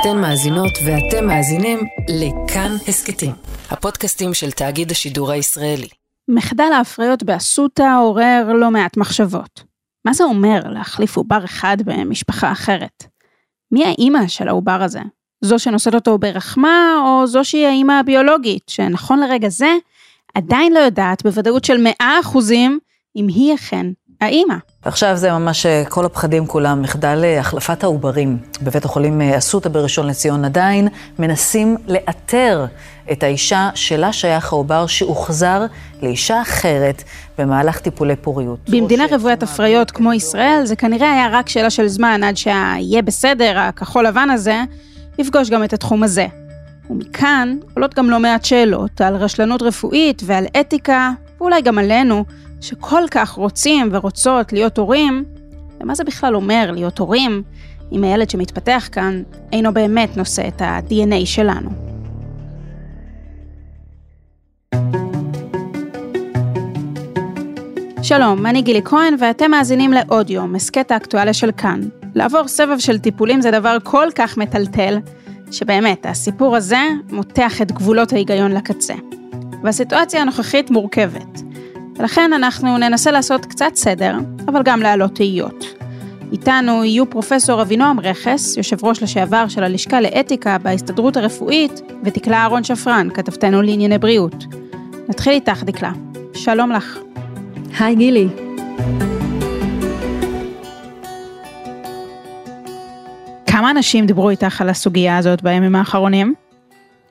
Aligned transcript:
אתן 0.00 0.20
מאזינות 0.20 0.72
ואתם 0.86 1.26
מאזינים 1.26 1.78
לכאן 2.08 2.76
הסכתים, 2.88 3.32
הפודקאסטים 3.70 4.34
של 4.34 4.50
תאגיד 4.50 4.90
השידור 4.90 5.30
הישראלי. 5.30 5.88
מחדל 6.28 6.72
ההפריות 6.74 7.22
באסותא 7.22 7.96
עורר 8.00 8.52
לא 8.52 8.70
מעט 8.70 8.96
מחשבות. 8.96 9.62
מה 10.04 10.12
זה 10.12 10.24
אומר 10.24 10.60
להחליף 10.64 11.16
עובר 11.16 11.44
אחד 11.44 11.76
במשפחה 11.84 12.52
אחרת? 12.52 13.04
מי 13.72 13.84
האימא 13.84 14.28
של 14.28 14.48
העובר 14.48 14.82
הזה? 14.82 15.00
זו 15.40 15.58
שנושאת 15.58 15.94
אותו 15.94 16.18
ברחמה, 16.18 16.94
או 17.04 17.26
זו 17.26 17.44
שהיא 17.44 17.66
האימא 17.66 17.92
הביולוגית, 17.92 18.68
שנכון 18.68 19.20
לרגע 19.20 19.48
זה, 19.48 19.74
עדיין 20.34 20.72
לא 20.72 20.78
יודעת 20.78 21.22
בוודאות 21.22 21.64
של 21.64 21.86
100% 22.02 22.04
אם 23.16 23.28
היא 23.28 23.54
אכן 23.54 23.86
האימא. 24.20 24.54
עכשיו 24.82 25.16
זה 25.16 25.32
ממש 25.32 25.66
אה, 25.66 25.82
כל 25.88 26.04
הפחדים 26.04 26.46
כולם, 26.46 26.82
מחדל 26.82 27.20
אה, 27.24 27.40
החלפת 27.40 27.84
העוברים. 27.84 28.38
בבית 28.62 28.84
החולים 28.84 29.20
אה, 29.20 29.38
אסותא 29.38 29.68
בראשון 29.68 30.06
לציון 30.06 30.44
עדיין 30.44 30.88
מנסים 31.18 31.76
לאתר 31.88 32.66
את 33.12 33.22
האישה 33.22 33.70
שלה 33.74 34.12
שייך 34.12 34.52
העובר 34.52 34.86
שהוחזר 34.86 35.66
לאישה 36.02 36.42
אחרת 36.42 37.02
במהלך 37.38 37.78
טיפולי 37.78 38.16
פוריות. 38.16 38.70
במדינה 38.70 39.04
רוויית 39.10 39.42
הפריות 39.42 39.90
כמו 39.90 40.12
ישראל, 40.12 40.60
זה 40.64 40.76
כנראה 40.76 41.12
היה 41.12 41.28
רק 41.32 41.48
שאלה 41.48 41.70
של 41.70 41.88
זמן 41.88 42.20
עד 42.24 42.36
שה"יהיה 42.36 43.02
בסדר" 43.02 43.58
הכחול 43.58 44.06
לבן 44.06 44.30
הזה, 44.30 44.62
יפגוש 45.18 45.50
גם 45.50 45.64
את 45.64 45.72
התחום 45.72 46.02
הזה. 46.02 46.26
ומכאן 46.90 47.56
עולות 47.74 47.94
גם 47.94 48.10
לא 48.10 48.18
מעט 48.18 48.44
שאלות 48.44 49.00
על 49.00 49.16
רשלנות 49.16 49.62
רפואית 49.62 50.22
ועל 50.26 50.46
אתיקה, 50.60 51.10
ואולי 51.40 51.62
גם 51.62 51.78
עלינו, 51.78 52.24
שכל 52.60 53.02
כך 53.10 53.30
רוצים 53.30 53.88
ורוצות 53.92 54.52
להיות 54.52 54.78
הורים, 54.78 55.24
ומה 55.80 55.94
זה 55.94 56.04
בכלל 56.04 56.36
אומר 56.36 56.70
להיות 56.72 56.98
הורים, 56.98 57.42
אם 57.92 58.04
הילד 58.04 58.30
שמתפתח 58.30 58.88
כאן 58.92 59.22
אינו 59.52 59.74
באמת 59.74 60.16
נושא 60.16 60.48
את 60.48 60.62
ה-DNA 60.62 61.26
שלנו. 61.26 61.70
שלום, 68.02 68.46
אני 68.46 68.62
גילי 68.62 68.82
כהן 68.84 69.14
ואתם 69.18 69.50
מאזינים 69.50 69.92
לעוד 69.92 70.30
יום, 70.30 70.54
הסכת 70.54 70.90
האקטואליה 70.90 71.34
של 71.34 71.50
כאן. 71.56 71.80
לעבור 72.14 72.48
סבב 72.48 72.78
של 72.78 72.98
טיפולים 72.98 73.40
זה 73.40 73.50
דבר 73.50 73.76
כל 73.84 74.08
כך 74.14 74.36
מטלטל, 74.36 74.98
שבאמת, 75.50 76.06
הסיפור 76.06 76.56
הזה 76.56 76.80
מותח 77.10 77.62
את 77.62 77.72
גבולות 77.72 78.12
ההיגיון 78.12 78.52
לקצה. 78.52 78.94
והסיטואציה 79.62 80.22
הנוכחית 80.22 80.70
מורכבת. 80.70 81.42
ולכן 81.96 82.32
אנחנו 82.32 82.78
ננסה 82.78 83.10
לעשות 83.10 83.46
קצת 83.46 83.74
סדר, 83.74 84.16
אבל 84.48 84.62
גם 84.62 84.80
להעלות 84.80 85.14
תהיות. 85.14 85.64
איתנו 86.32 86.84
יהיו 86.84 87.10
פרופסור 87.10 87.62
אבינועם 87.62 88.00
רכס, 88.00 88.56
יושב 88.56 88.84
ראש 88.84 89.02
לשעבר 89.02 89.48
של 89.48 89.64
הלשכה 89.64 90.00
לאתיקה 90.00 90.58
בהסתדרות 90.58 91.16
הרפואית, 91.16 91.80
ודקלה 92.04 92.36
אהרון 92.36 92.64
שפרן, 92.64 93.08
כתבתנו 93.14 93.62
לענייני 93.62 93.98
בריאות. 93.98 94.44
נתחיל 95.08 95.32
איתך, 95.32 95.62
דקלה. 95.62 95.92
שלום 96.34 96.72
לך. 96.72 96.98
היי 97.78 97.94
גילי. 97.94 98.28
כמה 103.46 103.70
אנשים 103.70 104.06
דיברו 104.06 104.30
איתך 104.30 104.60
על 104.60 104.68
הסוגיה 104.68 105.18
הזאת 105.18 105.42
בימים 105.42 105.76
האחרונים? 105.76 106.34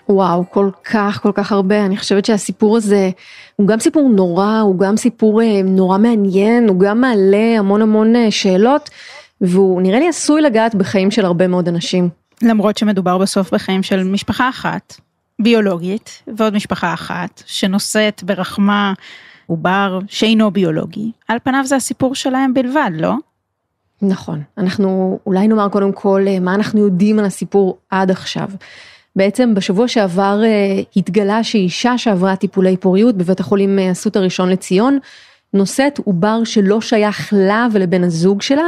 וואו, 0.10 0.44
כל 0.50 0.70
כך, 0.84 1.20
כל 1.22 1.32
כך 1.36 1.52
הרבה. 1.52 1.86
אני 1.86 1.98
חושבת 1.98 2.26
שהסיפור 2.26 2.78
הזה 2.78 3.10
הוא 3.56 3.68
גם 3.68 3.80
סיפור 3.80 4.10
נורא, 4.10 4.60
הוא 4.60 4.80
גם 4.80 4.98
סיפור 4.98 5.42
אה, 5.42 5.62
נורא 5.64 5.98
מעניין, 5.98 6.70
הוא 6.70 6.80
גם 6.80 7.02
מעלה 7.02 7.60
המון 7.60 7.82
המון 7.82 8.16
אה, 8.16 8.32
שאלות, 8.32 8.90
והוא 9.42 9.82
נראה 9.82 10.00
לי 10.00 10.08
עשוי 10.08 10.42
לגעת 10.42 10.76
בחיים 10.76 11.12
של 11.12 11.26
הרבה 11.26 11.48
מאוד 11.48 11.68
אנשים. 11.68 12.10
למרות 12.42 12.78
שמדובר 12.78 13.18
בסוף 13.18 13.54
בחיים 13.54 13.84
של 13.84 14.04
משפחה 14.04 14.50
אחת, 14.50 14.96
ביולוגית, 15.40 16.24
ועוד 16.38 16.54
משפחה 16.56 16.94
אחת, 16.94 17.44
שנושאת 17.46 18.24
ברחמה 18.24 18.94
עובר 19.48 20.00
שאינו 20.08 20.52
ביולוגי. 20.52 21.12
על 21.28 21.38
פניו 21.44 21.62
זה 21.66 21.76
הסיפור 21.76 22.16
שלהם 22.16 22.54
בלבד, 22.54 22.92
לא? 22.94 23.14
נכון. 24.02 24.42
אנחנו 24.58 25.20
אולי 25.26 25.48
נאמר 25.48 25.70
קודם 25.70 25.92
כל 25.92 26.26
אה, 26.28 26.40
מה 26.40 26.56
אנחנו 26.56 26.80
יודעים 26.80 27.20
על 27.20 27.26
הסיפור 27.26 27.78
עד 27.90 28.12
עכשיו. 28.12 28.50
בעצם 29.16 29.54
בשבוע 29.54 29.88
שעבר 29.88 30.42
אה, 30.44 30.82
התגלה 30.96 31.44
שאישה 31.44 31.98
שעברה 31.98 32.36
טיפולי 32.36 32.78
פוריות 32.78 33.18
בבית 33.18 33.40
החולים 33.40 33.80
אה, 33.80 33.92
אסותא 33.92 34.20
ראשון 34.20 34.50
לציון, 34.50 35.00
נושאת 35.54 36.00
עובר 36.04 36.44
שלא 36.44 36.82
שייך 36.82 37.34
לה 37.38 37.68
ולבן 37.72 38.04
הזוג 38.04 38.42
שלה. 38.42 38.64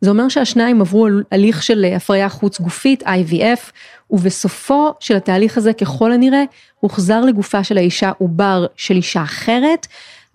זה 0.00 0.10
אומר 0.10 0.28
שהשניים 0.28 0.80
עברו 0.80 1.08
הליך 1.32 1.62
של 1.62 1.84
אה, 1.84 1.96
הפריה 1.96 2.28
חוץ 2.28 2.60
גופית, 2.60 3.02
IVF, 3.02 3.70
ובסופו 4.10 4.92
של 5.00 5.16
התהליך 5.16 5.58
הזה 5.58 5.72
ככל 5.72 6.12
הנראה 6.12 6.44
הוחזר 6.80 7.20
לגופה 7.20 7.64
של 7.64 7.78
האישה 7.78 8.12
עובר 8.18 8.66
של 8.76 8.96
אישה 8.96 9.22
אחרת. 9.22 9.86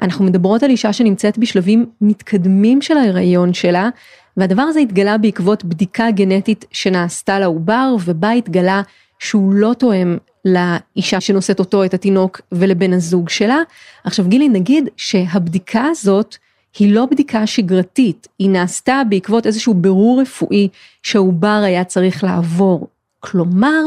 אנחנו 0.01 0.25
מדברות 0.25 0.63
על 0.63 0.69
אישה 0.69 0.93
שנמצאת 0.93 1.37
בשלבים 1.37 1.85
מתקדמים 2.01 2.81
של 2.81 2.97
ההיריון 2.97 3.53
שלה, 3.53 3.89
והדבר 4.37 4.61
הזה 4.61 4.79
התגלה 4.79 5.17
בעקבות 5.17 5.65
בדיקה 5.65 6.11
גנטית 6.11 6.65
שנעשתה 6.71 7.39
לעובר, 7.39 7.95
ובה 8.05 8.31
התגלה 8.31 8.81
שהוא 9.19 9.53
לא 9.53 9.73
תואם 9.77 10.17
לאישה 10.45 11.21
שנושאת 11.21 11.59
אותו, 11.59 11.85
את 11.85 11.93
התינוק, 11.93 12.41
ולבן 12.51 12.93
הזוג 12.93 13.29
שלה. 13.29 13.57
עכשיו 14.03 14.27
גילי, 14.27 14.49
נגיד 14.49 14.89
שהבדיקה 14.97 15.85
הזאת 15.91 16.35
היא 16.79 16.93
לא 16.93 17.05
בדיקה 17.05 17.47
שגרתית, 17.47 18.27
היא 18.39 18.49
נעשתה 18.49 19.01
בעקבות 19.09 19.45
איזשהו 19.47 19.73
בירור 19.73 20.21
רפואי 20.21 20.67
שהעובר 21.03 21.61
היה 21.65 21.83
צריך 21.83 22.23
לעבור. 22.23 22.87
כלומר, 23.19 23.81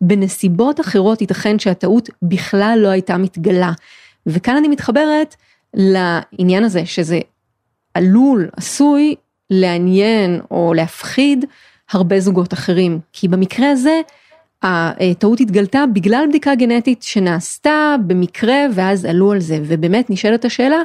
בנסיבות 0.00 0.80
אחרות 0.80 1.20
ייתכן 1.20 1.58
שהטעות 1.58 2.10
בכלל 2.22 2.78
לא 2.82 2.88
הייתה 2.88 3.16
מתגלה. 3.16 3.72
וכאן 4.26 4.56
אני 4.56 4.68
מתחברת 4.68 5.34
לעניין 5.74 6.64
הזה 6.64 6.86
שזה 6.86 7.20
עלול, 7.94 8.48
עשוי, 8.56 9.14
לעניין 9.50 10.40
או 10.50 10.74
להפחיד 10.74 11.44
הרבה 11.92 12.20
זוגות 12.20 12.52
אחרים. 12.52 13.00
כי 13.12 13.28
במקרה 13.28 13.70
הזה, 13.70 14.00
הטעות 14.64 15.40
התגלתה 15.40 15.84
בגלל 15.94 16.24
בדיקה 16.28 16.54
גנטית 16.54 17.02
שנעשתה 17.02 17.96
במקרה 18.06 18.56
ואז 18.74 19.04
עלו 19.04 19.32
על 19.32 19.40
זה 19.40 19.58
ובאמת 19.64 20.10
נשאלת 20.10 20.44
השאלה 20.44 20.82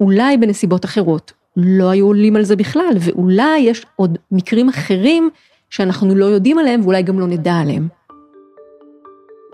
אולי 0.00 0.36
בנסיבות 0.36 0.84
אחרות 0.84 1.32
לא 1.56 1.90
היו 1.90 2.06
עולים 2.06 2.36
על 2.36 2.42
זה 2.42 2.56
בכלל 2.56 2.96
ואולי 3.00 3.58
יש 3.58 3.86
עוד 3.96 4.18
מקרים 4.32 4.68
אחרים 4.68 5.30
שאנחנו 5.70 6.14
לא 6.14 6.24
יודעים 6.24 6.58
עליהם 6.58 6.80
ואולי 6.84 7.02
גם 7.02 7.20
לא 7.20 7.26
נדע 7.26 7.54
עליהם. 7.54 7.88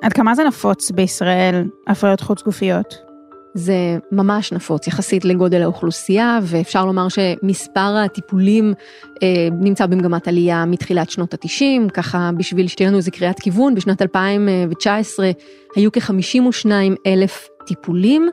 עד 0.02 0.12
כמה 0.12 0.34
זה 0.34 0.44
נפוץ 0.44 0.90
בישראל 0.90 1.64
הפריות 1.86 2.20
חוץ 2.20 2.42
גופיות? 2.42 3.09
זה 3.54 3.98
ממש 4.12 4.52
נפוץ 4.52 4.86
יחסית 4.86 5.24
לגודל 5.24 5.62
האוכלוסייה 5.62 6.38
ואפשר 6.42 6.86
לומר 6.86 7.08
שמספר 7.08 7.96
הטיפולים 8.04 8.74
אה, 9.22 9.48
נמצא 9.52 9.86
במגמת 9.86 10.28
עלייה 10.28 10.64
מתחילת 10.64 11.10
שנות 11.10 11.34
התשעים, 11.34 11.88
ככה 11.88 12.30
בשביל 12.36 12.68
שתהיה 12.68 12.88
לנו 12.88 12.96
איזה 12.96 13.10
קריאת 13.10 13.40
כיוון, 13.40 13.74
בשנת 13.74 14.02
2019 14.02 15.30
היו 15.76 15.92
כ-52 15.92 16.66
אלף 17.06 17.48
טיפולים, 17.66 18.28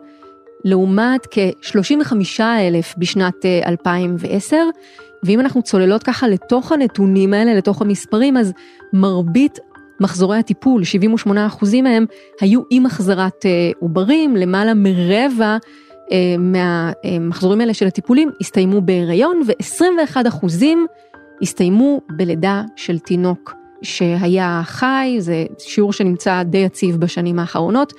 לעומת 0.64 1.28
כ-35 1.32 2.42
אלף 2.42 2.96
בשנת 2.98 3.46
אה, 3.46 3.62
2010, 3.66 4.58
ואם 5.24 5.40
אנחנו 5.40 5.62
צוללות 5.62 6.04
ככה 6.04 6.28
לתוך 6.28 6.72
הנתונים 6.72 7.34
האלה, 7.34 7.54
לתוך 7.54 7.82
המספרים, 7.82 8.38
אז 8.38 8.54
מרבית 8.94 9.60
מחזורי 10.00 10.38
הטיפול, 10.38 10.82
78% 11.28 11.82
מהם 11.84 12.06
היו 12.42 12.62
עם 12.70 12.86
החזרת 12.86 13.46
אה, 13.46 13.72
עוברים, 13.80 14.36
למעלה 14.36 14.74
מרבע 14.74 15.58
אה, 16.12 16.36
מהמחזורים 16.40 17.62
האלה 17.62 17.74
של 17.74 17.88
הטיפולים 17.88 18.32
הסתיימו 18.42 18.82
בהיריון 18.82 19.42
ו-21% 19.48 20.46
הסתיימו 21.42 22.02
בלידה 22.10 22.64
של 22.76 23.00
תינוק 23.00 23.54
שהיה 23.82 24.62
חי, 24.66 25.16
זה 25.20 25.46
שיעור 25.60 25.94
שנמצא 25.94 26.44
די 26.44 26.58
יציב 26.58 26.98
בשנים 26.98 27.40
האחרונות. 27.40 27.94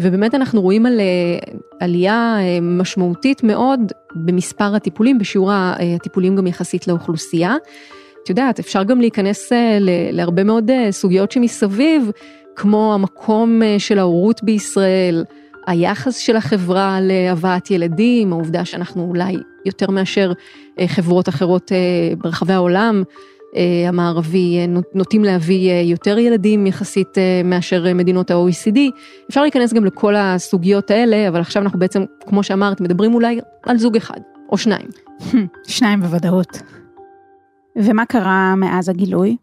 ובאמת 0.00 0.34
אנחנו 0.34 0.60
רואים 0.60 0.86
על 0.86 1.00
אה, 1.00 1.04
עלייה 1.80 2.36
משמעותית 2.62 3.44
מאוד 3.44 3.80
במספר 4.14 4.74
הטיפולים, 4.74 5.18
בשיעור 5.18 5.50
הטיפולים 5.52 6.36
גם 6.36 6.46
יחסית 6.46 6.88
לאוכלוסייה. 6.88 7.56
את 8.22 8.28
יודעת, 8.28 8.58
אפשר 8.58 8.82
גם 8.82 9.00
להיכנס 9.00 9.52
אה, 9.52 9.78
להרבה 10.12 10.44
מאוד 10.44 10.70
אה, 10.70 10.92
סוגיות 10.92 11.32
שמסביב, 11.32 12.10
כמו 12.56 12.94
המקום 12.94 13.62
אה, 13.62 13.78
של 13.78 13.98
ההורות 13.98 14.44
בישראל, 14.44 15.24
היחס 15.66 16.16
של 16.16 16.36
החברה 16.36 16.98
להבאת 17.00 17.70
ילדים, 17.70 18.32
העובדה 18.32 18.64
שאנחנו 18.64 19.04
אולי 19.08 19.36
יותר 19.66 19.90
מאשר 19.90 20.32
חברות 20.86 21.28
אחרות 21.28 21.72
ברחבי 22.18 22.52
העולם 22.52 23.02
המערבי 23.88 24.66
נוטים 24.94 25.24
להביא 25.24 25.72
יותר 25.82 26.18
ילדים 26.18 26.66
יחסית 26.66 27.18
מאשר 27.44 27.94
מדינות 27.94 28.30
ה-OECD. 28.30 28.78
אפשר 29.28 29.42
להיכנס 29.42 29.72
גם 29.72 29.84
לכל 29.84 30.14
הסוגיות 30.16 30.90
האלה, 30.90 31.28
אבל 31.28 31.40
עכשיו 31.40 31.62
אנחנו 31.62 31.78
בעצם, 31.78 32.04
כמו 32.26 32.42
שאמרת, 32.42 32.80
מדברים 32.80 33.14
אולי 33.14 33.40
על 33.62 33.78
זוג 33.78 33.96
אחד 33.96 34.20
או 34.52 34.58
שניים. 34.58 34.88
שניים 35.66 36.00
בוודאות. 36.00 36.62
ומה 37.76 38.06
קרה 38.06 38.54
מאז 38.56 38.88
הגילוי? 38.88 39.36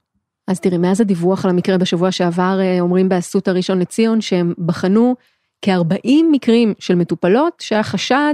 אז 0.47 0.59
תראי, 0.59 0.77
מאז 0.77 1.01
הדיווח 1.01 1.45
על 1.45 1.51
המקרה 1.51 1.77
בשבוע 1.77 2.12
שעבר, 2.12 2.59
אומרים 2.79 3.09
באסותא 3.09 3.51
ראשון 3.51 3.79
לציון 3.79 4.21
שהם 4.21 4.53
בחנו 4.65 5.15
כ-40 5.62 6.09
מקרים 6.31 6.74
של 6.79 6.95
מטופלות 6.95 7.53
שהיה 7.59 7.83
חשד 7.83 8.33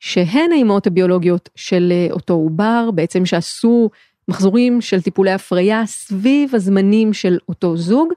שהן 0.00 0.52
האימהות 0.52 0.86
הביולוגיות 0.86 1.48
של 1.56 1.92
אותו 2.10 2.34
עובר, 2.34 2.90
בעצם 2.94 3.26
שעשו 3.26 3.90
מחזורים 4.28 4.80
של 4.80 5.02
טיפולי 5.02 5.30
הפריה 5.30 5.86
סביב 5.86 6.54
הזמנים 6.54 7.12
של 7.12 7.38
אותו 7.48 7.76
זוג, 7.76 8.12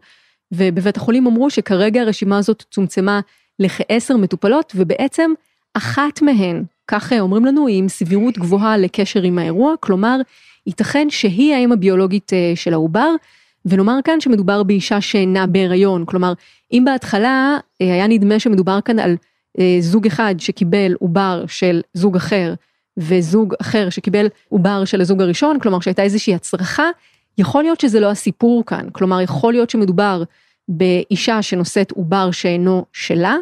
ובבית 0.51 0.97
החולים 0.97 1.27
אמרו 1.27 1.49
שכרגע 1.49 2.01
הרשימה 2.01 2.37
הזאת 2.37 2.63
צומצמה 2.71 3.19
לכעשר 3.59 4.17
מטופלות, 4.17 4.73
ובעצם 4.75 5.31
אחת 5.73 6.21
מהן, 6.21 6.63
כך 6.87 7.13
אומרים 7.19 7.45
לנו, 7.45 7.67
היא 7.67 7.79
עם 7.79 7.89
סבירות 7.89 8.37
גבוהה 8.37 8.77
לקשר 8.77 9.21
עם 9.21 9.39
האירוע, 9.39 9.73
כלומר, 9.79 10.19
ייתכן 10.67 11.09
שהיא 11.09 11.53
האם 11.53 11.71
הביולוגית 11.71 12.33
אה, 12.33 12.51
של 12.55 12.73
העובר, 12.73 13.09
ונאמר 13.65 13.99
כאן 14.03 14.19
שמדובר 14.19 14.63
באישה 14.63 15.01
שאינה 15.01 15.47
בהיריון, 15.47 16.05
כלומר, 16.05 16.33
אם 16.73 16.83
בהתחלה 16.85 17.57
אה, 17.81 17.93
היה 17.93 18.07
נדמה 18.07 18.39
שמדובר 18.39 18.79
כאן 18.85 18.99
על 18.99 19.15
אה, 19.59 19.77
זוג 19.79 20.05
אחד 20.05 20.35
שקיבל 20.37 20.93
עובר 20.99 21.43
של 21.47 21.81
זוג 21.93 22.15
אחר, 22.15 22.53
וזוג 22.97 23.53
אחר 23.61 23.89
שקיבל 23.89 24.27
עובר 24.49 24.85
של 24.85 25.01
הזוג 25.01 25.21
הראשון, 25.21 25.59
כלומר 25.59 25.79
שהייתה 25.79 26.03
איזושהי 26.03 26.35
הצרחה, 26.35 26.89
יכול 27.37 27.63
להיות 27.63 27.79
שזה 27.79 27.99
לא 27.99 28.11
הסיפור 28.11 28.63
כאן, 28.65 28.87
כלומר 28.91 29.21
יכול 29.21 29.53
להיות 29.53 29.69
שמדובר 29.69 30.23
באישה 30.67 31.41
שנושאת 31.41 31.91
עובר 31.91 32.31
שאינו 32.31 32.85
שלה, 32.93 33.35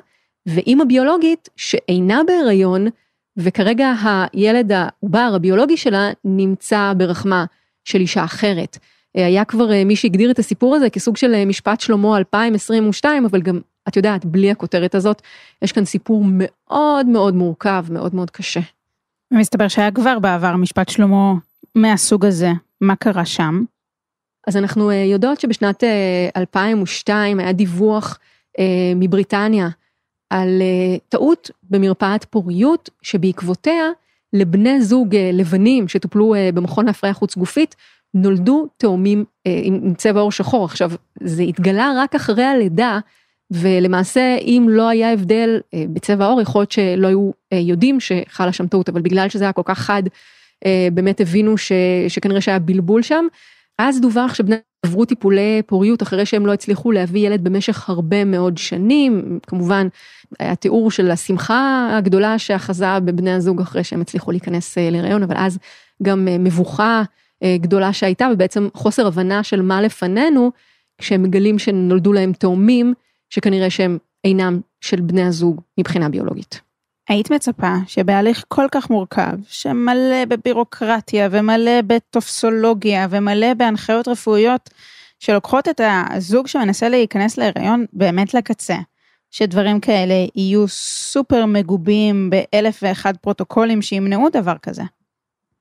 ואימא 0.45 0.83
ביולוגית 0.83 1.49
שאינה 1.55 2.21
בהיריון, 2.27 2.87
וכרגע 3.37 3.93
הילד 4.33 4.71
העובר 4.71 5.31
הביולוגי 5.35 5.77
שלה 5.77 6.09
נמצא 6.25 6.93
ברחמה 6.97 7.45
של 7.85 7.99
אישה 7.99 8.23
אחרת. 8.23 8.77
היה 9.15 9.45
כבר 9.45 9.71
אה, 9.71 9.83
מי 9.85 9.95
שהגדיר 9.95 10.31
את 10.31 10.39
הסיפור 10.39 10.75
הזה 10.75 10.89
כסוג 10.89 11.17
של 11.17 11.33
אה, 11.33 11.45
משפט 11.45 11.81
שלמה 11.81 12.17
2022, 12.17 13.25
אבל 13.25 13.41
גם, 13.41 13.59
את 13.87 13.95
יודעת, 13.95 14.25
בלי 14.25 14.51
הכותרת 14.51 14.95
הזאת, 14.95 15.21
יש 15.61 15.71
כאן 15.71 15.85
סיפור 15.85 16.23
מאוד 16.25 17.05
מאוד 17.05 17.35
מורכב, 17.35 17.85
מאוד 17.89 18.15
מאוד 18.15 18.31
קשה. 18.31 18.59
ומסתבר 19.31 19.67
שהיה 19.67 19.91
כבר 19.91 20.19
בעבר 20.19 20.55
משפט 20.55 20.89
שלמה 20.89 21.33
מהסוג 21.75 22.25
הזה, 22.25 22.51
מה 22.81 22.95
קרה 22.95 23.25
שם? 23.25 23.63
אז 24.47 24.57
אנחנו 24.57 24.89
אה, 24.89 24.95
יודעות 24.95 25.39
שבשנת 25.39 25.83
2002 26.37 27.39
היה 27.39 27.51
דיווח 27.51 28.19
מבריטניה 28.95 29.69
על 30.31 30.61
טעות 31.09 31.51
במרפאת 31.69 32.25
פוריות 32.25 32.89
שבעקבותיה 33.01 33.83
לבני 34.33 34.81
זוג 34.81 35.15
לבנים 35.15 35.87
שטופלו 35.87 36.35
במכון 36.53 36.85
להפריה 36.85 37.13
חוץ 37.13 37.37
גופית 37.37 37.75
נולדו 38.13 38.67
תאומים 38.77 39.25
אה, 39.47 39.61
עם 39.63 39.93
צבע 39.93 40.19
עור 40.19 40.31
שחור. 40.31 40.65
עכשיו, 40.65 40.91
זה 41.21 41.43
התגלה 41.43 41.93
רק 41.97 42.15
אחרי 42.15 42.43
הלידה, 42.43 42.99
ולמעשה 43.51 44.37
אם 44.41 44.65
לא 44.69 44.89
היה 44.89 45.13
הבדל 45.13 45.59
אה, 45.73 45.83
בצבע 45.93 46.25
העור, 46.25 46.41
יכול 46.41 46.61
להיות 46.61 46.71
שלא 46.71 47.07
היו 47.07 47.31
אה, 47.53 47.57
יודעים 47.57 47.99
שחלה 47.99 48.53
שם 48.53 48.67
טעות, 48.67 48.89
אבל 48.89 49.01
בגלל 49.01 49.29
שזה 49.29 49.43
היה 49.43 49.53
כל 49.53 49.61
כך 49.65 49.79
חד, 49.79 50.03
אה, 50.65 50.87
באמת 50.93 51.21
הבינו 51.21 51.57
ש, 51.57 51.71
שכנראה 52.07 52.41
שהיה 52.41 52.59
בלבול 52.59 53.01
שם. 53.01 53.25
אז 53.77 54.01
דווח 54.01 54.33
שבני 54.33 54.55
עברו 54.85 55.05
טיפולי 55.05 55.61
פוריות 55.65 56.01
אחרי 56.01 56.25
שהם 56.25 56.45
לא 56.45 56.53
הצליחו 56.53 56.91
להביא 56.91 57.27
ילד 57.27 57.43
במשך 57.43 57.89
הרבה 57.89 58.25
מאוד 58.25 58.57
שנים, 58.57 59.39
כמובן 59.47 59.87
היה 60.39 60.55
תיאור 60.55 60.91
של 60.91 61.11
השמחה 61.11 61.89
הגדולה 61.97 62.39
שאחזה 62.39 62.99
בבני 62.99 63.31
הזוג 63.31 63.61
אחרי 63.61 63.83
שהם 63.83 64.01
הצליחו 64.01 64.31
להיכנס 64.31 64.77
אה, 64.77 64.89
להיריון, 64.89 65.23
אבל 65.23 65.35
אז 65.37 65.59
גם 66.03 66.27
אה, 66.27 66.37
מבוכה 66.37 67.03
אה, 67.43 67.57
גדולה 67.61 67.93
שהייתה, 67.93 68.27
ובעצם 68.33 68.67
חוסר 68.73 69.07
הבנה 69.07 69.43
של 69.43 69.61
מה 69.61 69.81
לפנינו, 69.81 70.51
כשהם 70.97 71.23
מגלים 71.23 71.59
שנולדו 71.59 72.13
להם 72.13 72.33
תאומים, 72.33 72.93
שכנראה 73.29 73.69
שהם 73.69 73.97
אינם 74.23 74.59
של 74.81 75.01
בני 75.01 75.23
הזוג 75.23 75.61
מבחינה 75.79 76.09
ביולוגית. 76.09 76.61
היית 77.09 77.31
מצפה 77.31 77.75
שבהליך 77.87 78.45
כל 78.47 78.65
כך 78.71 78.89
מורכב, 78.89 79.37
שמלא 79.47 80.25
בבירוקרטיה 80.27 81.27
ומלא 81.31 81.81
בטופסולוגיה 81.87 83.07
ומלא 83.09 83.53
בהנחיות 83.53 84.07
רפואיות, 84.07 84.69
שלוקחות 85.19 85.67
את 85.67 85.81
הזוג 85.83 86.47
שמנסה 86.47 86.89
להיכנס 86.89 87.37
להיריון 87.37 87.85
באמת 87.93 88.33
לקצה, 88.33 88.75
שדברים 89.31 89.79
כאלה 89.79 90.13
יהיו 90.35 90.67
סופר 90.67 91.45
מגובים 91.45 92.29
באלף 92.29 92.79
ואחד 92.81 93.17
פרוטוקולים 93.17 93.81
שימנעו 93.81 94.29
דבר 94.33 94.57
כזה. 94.61 94.83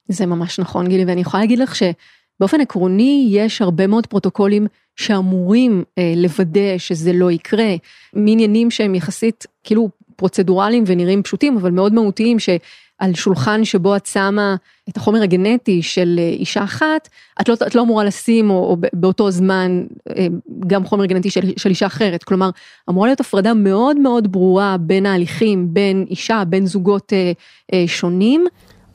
זה 0.08 0.26
ממש 0.26 0.58
נכון 0.58 0.88
גילי 0.88 1.04
ואני 1.04 1.20
יכולה 1.20 1.42
להגיד 1.42 1.58
לך 1.58 1.75
שבאופן 1.76 2.60
עקרוני 2.60 3.28
יש 3.31 3.62
הרבה 3.62 3.87
מאוד 3.87 4.06
פרוטוקולים 4.06 4.66
שאמורים 4.96 5.84
אה, 5.98 6.12
לוודא 6.16 6.78
שזה 6.78 7.12
לא 7.12 7.31
יקרה, 7.31 7.75
מעניינים 8.12 8.70
שהם 8.70 8.94
יחסית 8.94 9.46
כאילו 9.64 9.88
פרוצדורליים 10.20 10.84
ונראים 10.87 11.22
פשוטים 11.22 11.56
אבל 11.56 11.70
מאוד 11.70 11.93
מהותיים 11.94 12.38
שעל 12.38 13.14
שולחן 13.14 13.64
שבו 13.64 13.96
את 13.96 14.06
שמה 14.06 14.56
את 14.88 14.96
החומר 14.96 15.22
הגנטי 15.22 15.82
של 15.82 16.17
אה, 16.19 16.28
אישה 16.28 16.64
אחת, 16.64 17.08
את 17.40 17.49
לא, 17.49 17.55
את 17.67 17.75
לא 17.75 17.82
אמורה 17.82 18.05
לשים 18.05 18.50
או, 18.50 18.55
או 18.55 18.76
באותו 18.93 19.31
זמן 19.31 19.84
אה, 20.17 20.26
גם 20.67 20.84
חומר 20.84 21.06
גנטי 21.06 21.31
של, 21.31 21.52
של 21.56 21.69
אישה 21.69 21.87
אחרת, 21.87 22.25
כלומר 22.25 22.50
אמורה 22.90 23.08
להיות 23.08 23.20
הפרדה 23.20 23.55
מאוד 23.55 23.99
מאוד 23.99 24.32
ברורה 24.32 24.76
בין 24.81 25.06
ההליכים, 25.06 25.75
בין 25.75 26.06
אישה, 26.11 26.43
בין 26.49 26.66
זוגות 26.66 27.12
אה, 27.12 27.32
אה, 27.73 27.84
שונים. 27.87 28.46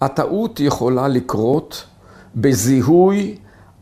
הטעות 0.02 0.60
יכולה 0.60 1.08
לקרות 1.08 1.84
בזיהוי 2.36 3.36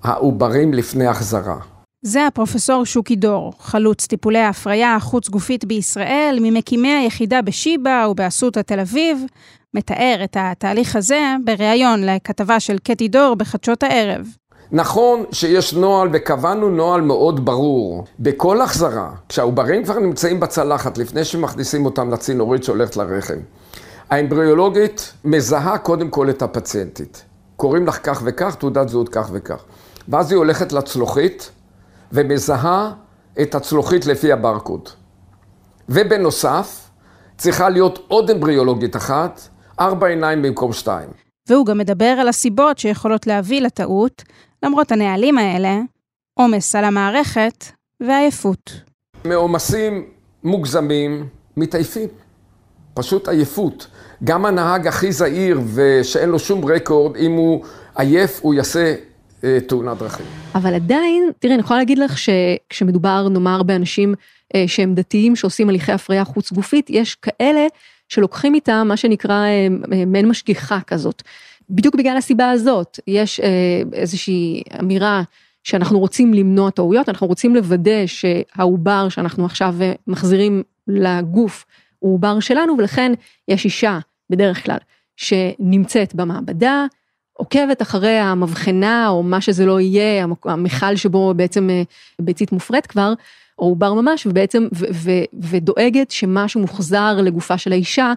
העוברים 0.04 0.74
לפני 0.74 1.08
החזרה. 1.08 1.73
זה 2.06 2.28
הפרופסור 2.28 2.86
שוקי 2.86 3.16
דור, 3.16 3.54
חלוץ 3.60 4.08
טיפולי 4.08 4.40
ההפריה 4.40 4.96
החוץ 4.96 5.30
גופית 5.30 5.66
בישראל, 5.66 6.38
ממקימי 6.42 6.94
היחידה 6.94 7.42
בשיבא 7.42 8.08
ובאסותא 8.10 8.60
תל 8.60 8.80
אביב, 8.80 9.24
מתאר 9.74 10.22
את 10.24 10.38
התהליך 10.40 10.96
הזה 10.96 11.36
בריאיון 11.46 12.04
לכתבה 12.04 12.60
של 12.60 12.78
קטי 12.78 13.08
דור 13.08 13.36
בחדשות 13.36 13.84
הערב. 13.84 14.28
נכון 14.72 15.24
שיש 15.32 15.74
נוהל 15.74 16.10
וקבענו 16.14 16.70
נוהל 16.70 17.02
מאוד 17.02 17.46
ברור. 17.46 18.06
בכל 18.20 18.62
החזרה, 18.62 19.10
כשהעוברים 19.30 19.84
כבר 19.84 20.00
נמצאים 20.00 20.40
בצלחת 20.40 20.98
לפני 20.98 21.24
שמכניסים 21.24 21.86
אותם 21.86 22.12
לצינורית 22.12 22.64
שהולכת 22.64 22.98
לרחם, 22.98 23.40
האמבריאולוגית 24.10 25.14
מזהה 25.26 25.78
קודם 25.78 26.10
כל 26.10 26.30
את 26.30 26.42
הפציינטית. 26.42 27.24
קוראים 27.56 27.88
לך 27.88 28.00
כך 28.04 28.22
וכך, 28.26 28.56
תעודת 28.56 28.90
זהות 28.90 29.10
כך 29.10 29.30
וכך. 29.34 29.64
ואז 30.08 30.32
היא 30.32 30.38
הולכת 30.38 30.74
לצלוחית 30.74 31.52
ומזהה 32.14 32.92
את 33.42 33.56
הצלוחית 33.56 34.06
לפי 34.06 34.32
הברקוד. 34.32 34.90
ובנוסף, 35.90 36.90
צריכה 37.38 37.70
להיות 37.70 38.06
עוד 38.08 38.30
אמבריאולוגית 38.30 38.96
אחת, 38.96 39.42
ארבע 39.80 40.08
עיניים 40.08 40.42
במקום 40.42 40.74
שתיים. 40.74 41.10
והוא 41.50 41.66
גם 41.66 41.78
מדבר 41.78 42.06
על 42.20 42.28
הסיבות 42.28 42.78
שיכולות 42.78 43.28
להביא 43.28 43.62
לטעות, 43.62 44.24
למרות 44.64 44.92
הנהלים 44.92 45.38
האלה, 45.38 45.80
עומס 46.34 46.76
על 46.76 46.86
המערכת 46.86 47.66
ועייפות. 48.00 48.72
מעומסים 49.26 50.06
מוגזמים 50.44 51.28
מתעייפים. 51.58 52.10
פשוט 52.94 53.28
עייפות. 53.28 53.88
גם 54.24 54.46
הנהג 54.46 54.88
הכי 54.88 55.12
זהיר 55.12 55.62
ושאין 55.74 56.30
לו 56.30 56.40
שום 56.40 56.66
רקורד, 56.66 57.16
אם 57.16 57.32
הוא 57.32 57.66
עייף, 57.96 58.40
הוא 58.42 58.54
יעשה 58.54 58.96
תאונת 59.68 59.98
דרכים. 59.98 60.26
אבל 60.56 60.74
עדיין, 60.74 61.32
תראי, 61.40 61.54
אני 61.54 61.62
יכולה 61.62 61.80
להגיד 61.80 61.98
לך 61.98 62.18
שכשמדובר, 62.18 63.30
נאמר, 63.30 63.64
באנשים 63.64 64.16
אה, 64.56 64.64
שהם 64.68 64.96
דתיים, 64.96 65.36
שעושים 65.36 65.70
הליכי 65.70 65.92
הפריה 65.92 66.26
חוץ 66.26 66.52
גופית, 66.52 66.90
יש 66.90 67.16
כאלה 67.16 67.68
שלוקחים 68.10 68.56
איתם 68.56 68.86
מה 68.88 68.98
שנקרא 68.98 69.34
אה, 69.34 69.68
אה, 69.94 70.06
מעין 70.06 70.28
משגיחה 70.28 70.80
כזאת. 70.88 71.24
בדיוק 71.70 71.96
בגלל 71.96 72.18
הסיבה 72.18 72.52
הזאת, 72.52 73.00
יש 73.08 73.40
אה, 73.40 73.82
איזושהי 73.94 74.64
אמירה 74.80 75.24
שאנחנו 75.64 76.00
רוצים 76.00 76.34
למנוע 76.34 76.70
טעויות, 76.70 77.10
אנחנו 77.10 77.28
רוצים 77.28 77.56
לוודא 77.56 78.06
שהעובר 78.06 79.10
שאנחנו 79.10 79.46
עכשיו 79.46 79.76
אה, 79.82 79.94
מחזירים 80.08 80.64
לגוף, 80.88 81.66
הוא 82.00 82.14
עובר 82.14 82.40
שלנו, 82.40 82.76
ולכן 82.78 83.12
יש 83.48 83.66
אישה, 83.66 84.00
בדרך 84.30 84.66
כלל, 84.66 84.78
שנמצאת 85.18 86.16
במעבדה, 86.16 86.86
עוקבת 87.34 87.82
אחרי 87.82 88.18
המבחנה, 88.18 89.08
או 89.08 89.24
מה 89.24 89.42
שזה 89.42 89.66
לא 89.66 89.80
יהיה, 89.80 90.26
המכל 90.46 90.96
שבו 90.96 91.34
בעצם 91.36 91.70
אה, 91.70 91.84
ביצית 92.22 92.52
מופרית 92.52 92.86
כבר, 92.88 93.14
או 93.60 93.66
עובר 93.66 93.94
ממש, 93.94 94.26
ובעצם, 94.26 94.68
ו- 94.76 94.86
ו- 94.94 95.24
ודואגת 95.42 96.12
שמשהו 96.12 96.62
מוחזר 96.62 97.22
לגופה 97.22 97.58
של 97.58 97.72
האישה, 97.72 98.14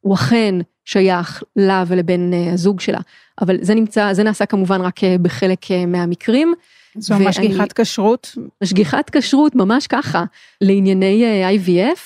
הוא 0.00 0.14
אכן 0.14 0.54
שייך 0.84 1.42
לה 1.56 1.84
ולבן 1.86 2.32
אה, 2.32 2.52
הזוג 2.52 2.80
שלה. 2.80 3.00
אבל 3.40 3.56
זה 3.60 3.74
נמצא, 3.74 4.12
זה 4.12 4.22
נעשה 4.22 4.46
כמובן 4.46 4.80
רק 4.80 5.04
אה, 5.04 5.16
בחלק 5.22 5.66
מהמקרים. 5.86 6.54
זו 6.98 7.14
ממש 7.14 7.38
משגיחת 7.38 7.72
כשרות? 7.72 8.36
משגיחת 8.62 9.10
כשרות, 9.10 9.54
ממש 9.54 9.86
ככה, 9.86 10.24
לענייני 10.60 11.44
IVF. 11.56 11.98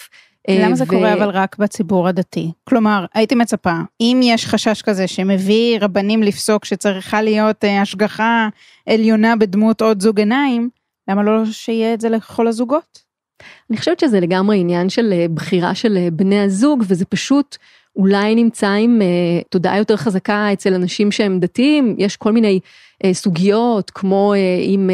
למה 0.50 0.70
אה, 0.70 0.74
זה 0.74 0.84
ו... 0.84 0.86
קורה 0.86 1.12
אבל 1.12 1.28
רק 1.28 1.56
בציבור 1.58 2.08
הדתי? 2.08 2.52
כלומר, 2.68 3.04
הייתי 3.14 3.34
מצפה, 3.34 3.74
אם 4.00 4.20
יש 4.22 4.46
חשש 4.46 4.82
כזה 4.82 5.06
שמביא 5.06 5.78
רבנים 5.80 6.22
לפסוק 6.22 6.64
שצריכה 6.64 7.22
להיות 7.22 7.64
אה, 7.64 7.80
השגחה 7.82 8.48
עליונה 8.88 9.36
בדמות 9.36 9.80
עוד 9.80 10.02
זוג 10.02 10.18
עיניים, 10.18 10.68
למה 11.08 11.22
לא 11.22 11.44
שיהיה 11.44 11.94
את 11.94 12.00
זה 12.00 12.08
לכל 12.08 12.46
הזוגות? 12.46 13.04
אני 13.70 13.78
חושבת 13.78 14.00
שזה 14.00 14.20
לגמרי 14.20 14.60
עניין 14.60 14.88
של 14.88 15.12
אה, 15.12 15.26
בחירה 15.34 15.74
של 15.74 16.08
בני 16.12 16.40
הזוג, 16.40 16.84
וזה 16.88 17.04
פשוט 17.04 17.56
אולי 17.96 18.34
נמצא 18.34 18.70
עם 18.70 19.00
uh, 19.00 19.44
תודעה 19.48 19.78
יותר 19.78 19.96
חזקה 19.96 20.52
אצל 20.52 20.74
אנשים 20.74 21.12
שהם 21.12 21.40
דתיים, 21.40 21.94
יש 21.98 22.16
כל 22.16 22.32
מיני 22.32 22.60
uh, 23.04 23.06
סוגיות, 23.12 23.90
כמו 23.90 24.32
uh, 24.34 24.62
אם 24.62 24.90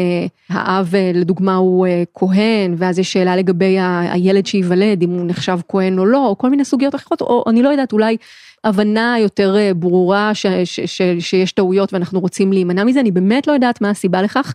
האב 0.49 0.93
לדוגמה 1.13 1.55
הוא 1.55 1.87
כהן, 2.13 2.75
ואז 2.77 2.99
יש 2.99 3.13
שאלה 3.13 3.35
לגבי 3.35 3.77
הילד 4.09 4.45
שייוולד, 4.45 5.03
אם 5.03 5.09
הוא 5.09 5.25
נחשב 5.25 5.59
כהן 5.67 5.99
או 5.99 6.05
לא, 6.05 6.27
או 6.27 6.37
כל 6.37 6.49
מיני 6.49 6.65
סוגיות 6.65 6.95
אחרות, 6.95 7.21
או 7.21 7.43
אני 7.47 7.63
לא 7.63 7.69
יודעת, 7.69 7.93
אולי 7.93 8.17
הבנה 8.63 9.15
יותר 9.19 9.55
ברורה 9.75 10.33
ש- 10.33 10.47
ש- 10.65 10.79
ש- 10.79 11.01
שיש 11.19 11.51
טעויות 11.51 11.93
ואנחנו 11.93 12.19
רוצים 12.19 12.53
להימנע 12.53 12.83
מזה, 12.83 12.99
אני 12.99 13.11
באמת 13.11 13.47
לא 13.47 13.53
יודעת 13.53 13.81
מה 13.81 13.89
הסיבה 13.89 14.21
לכך, 14.21 14.53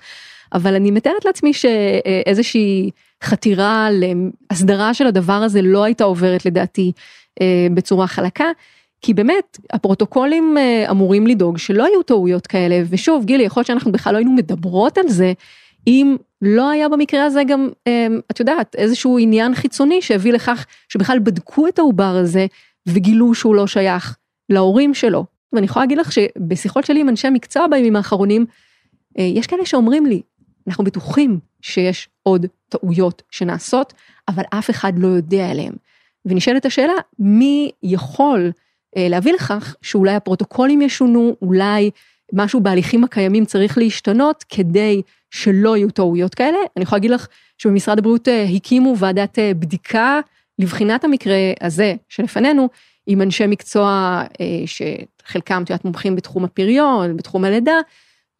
אבל 0.52 0.74
אני 0.74 0.90
מתארת 0.90 1.24
לעצמי 1.24 1.52
שאיזושהי 1.52 2.90
חתירה 3.24 3.88
להסדרה 3.92 4.94
של 4.94 5.06
הדבר 5.06 5.32
הזה 5.32 5.62
לא 5.62 5.84
הייתה 5.84 6.04
עוברת 6.04 6.46
לדעתי 6.46 6.92
אה, 7.40 7.66
בצורה 7.74 8.06
חלקה. 8.06 8.46
כי 9.00 9.14
באמת 9.14 9.58
הפרוטוקולים 9.72 10.58
אה, 10.58 10.90
אמורים 10.90 11.26
לדאוג 11.26 11.58
שלא 11.58 11.82
יהיו 11.82 12.02
טעויות 12.02 12.46
כאלה 12.46 12.82
ושוב 12.88 13.24
גילי 13.24 13.44
יכול 13.44 13.60
להיות 13.60 13.66
שאנחנו 13.66 13.92
בכלל 13.92 14.12
לא 14.12 14.18
היינו 14.18 14.32
מדברות 14.32 14.98
על 14.98 15.08
זה 15.08 15.32
אם 15.86 16.16
לא 16.42 16.70
היה 16.70 16.88
במקרה 16.88 17.24
הזה 17.24 17.44
גם 17.44 17.68
אה, 17.86 18.06
את 18.30 18.40
יודעת 18.40 18.74
איזשהו 18.74 19.18
עניין 19.18 19.54
חיצוני 19.54 20.02
שהביא 20.02 20.32
לכך 20.32 20.66
שבכלל 20.88 21.18
בדקו 21.18 21.68
את 21.68 21.78
העובר 21.78 22.16
הזה 22.16 22.46
וגילו 22.86 23.34
שהוא 23.34 23.54
לא 23.54 23.66
שייך 23.66 24.16
להורים 24.48 24.94
שלו. 24.94 25.24
ואני 25.52 25.66
יכולה 25.66 25.84
להגיד 25.84 25.98
לך 25.98 26.12
שבשיחות 26.12 26.84
שלי 26.84 27.00
עם 27.00 27.08
אנשי 27.08 27.30
מקצוע 27.30 27.66
בימים 27.66 27.96
האחרונים 27.96 28.46
יש 29.18 29.46
כאלה 29.46 29.66
שאומרים 29.66 30.06
לי 30.06 30.22
אנחנו 30.66 30.84
בטוחים 30.84 31.38
שיש 31.62 32.08
עוד 32.22 32.46
טעויות 32.68 33.22
שנעשות 33.30 33.92
אבל 34.28 34.42
אף 34.50 34.70
אחד 34.70 34.92
לא 34.96 35.08
יודע 35.08 35.50
עליהם. 35.50 35.72
ונשאלת 36.24 36.66
השאלה, 36.66 36.92
מי 37.18 37.70
יכול 37.82 38.52
אה, 38.96 39.08
להביא 39.08 39.32
לכך 39.32 39.76
שאולי 39.82 40.14
הפרוטוקולים 40.14 40.82
ישונו, 40.82 41.36
אולי 41.42 41.90
משהו 42.32 42.60
בהליכים 42.60 43.04
הקיימים 43.04 43.44
צריך 43.44 43.78
להשתנות 43.78 44.44
כדי 44.48 45.02
שלא 45.30 45.76
יהיו 45.76 45.90
טעויות 45.90 46.34
כאלה. 46.34 46.58
אני 46.76 46.82
יכולה 46.82 46.96
להגיד 46.96 47.10
לך 47.10 47.26
שבמשרד 47.58 47.98
הבריאות 47.98 48.28
אה, 48.28 48.46
הקימו 48.54 48.94
ועדת 48.98 49.38
אה, 49.38 49.54
בדיקה 49.54 50.20
לבחינת 50.58 51.04
המקרה 51.04 51.36
הזה 51.60 51.94
שלפנינו, 52.08 52.68
עם 53.06 53.22
אנשי 53.22 53.46
מקצוע 53.46 54.22
שחלקם, 54.66 55.62
את 55.62 55.70
יודעת, 55.70 55.84
מומחים 55.84 56.16
בתחום 56.16 56.44
הפריון, 56.44 57.16
בתחום 57.16 57.44
הלידה, 57.44 57.76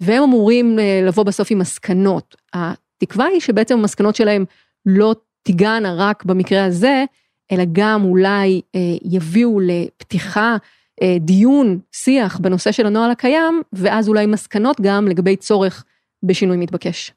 והם 0.00 0.22
אמורים 0.22 0.78
אה, 0.78 1.00
לבוא 1.06 1.24
בסוף 1.24 1.50
עם 1.50 1.58
מסקנות. 1.58 2.36
התקווה 2.54 3.26
היא 3.26 3.40
שבעצם 3.40 3.78
המסקנות 3.78 4.16
שלהם 4.16 4.44
לא 4.86 5.14
תיגענה 5.42 5.94
רק 5.96 6.24
במקרה 6.24 6.64
הזה, 6.64 7.04
אלא 7.52 7.64
גם 7.72 8.04
אולי 8.04 8.60
אה, 8.74 8.80
יביאו 9.04 9.60
לפתיחה, 9.60 10.56
אה, 11.02 11.16
דיון, 11.20 11.78
שיח 11.92 12.38
בנושא 12.38 12.72
של 12.72 12.86
הנוהל 12.86 13.10
הקיים, 13.10 13.62
ואז 13.72 14.08
אולי 14.08 14.26
מסקנות 14.26 14.80
גם 14.80 15.08
לגבי 15.08 15.36
צורך 15.36 15.84
בשינוי 16.22 16.56
מתבקש. 16.56 17.12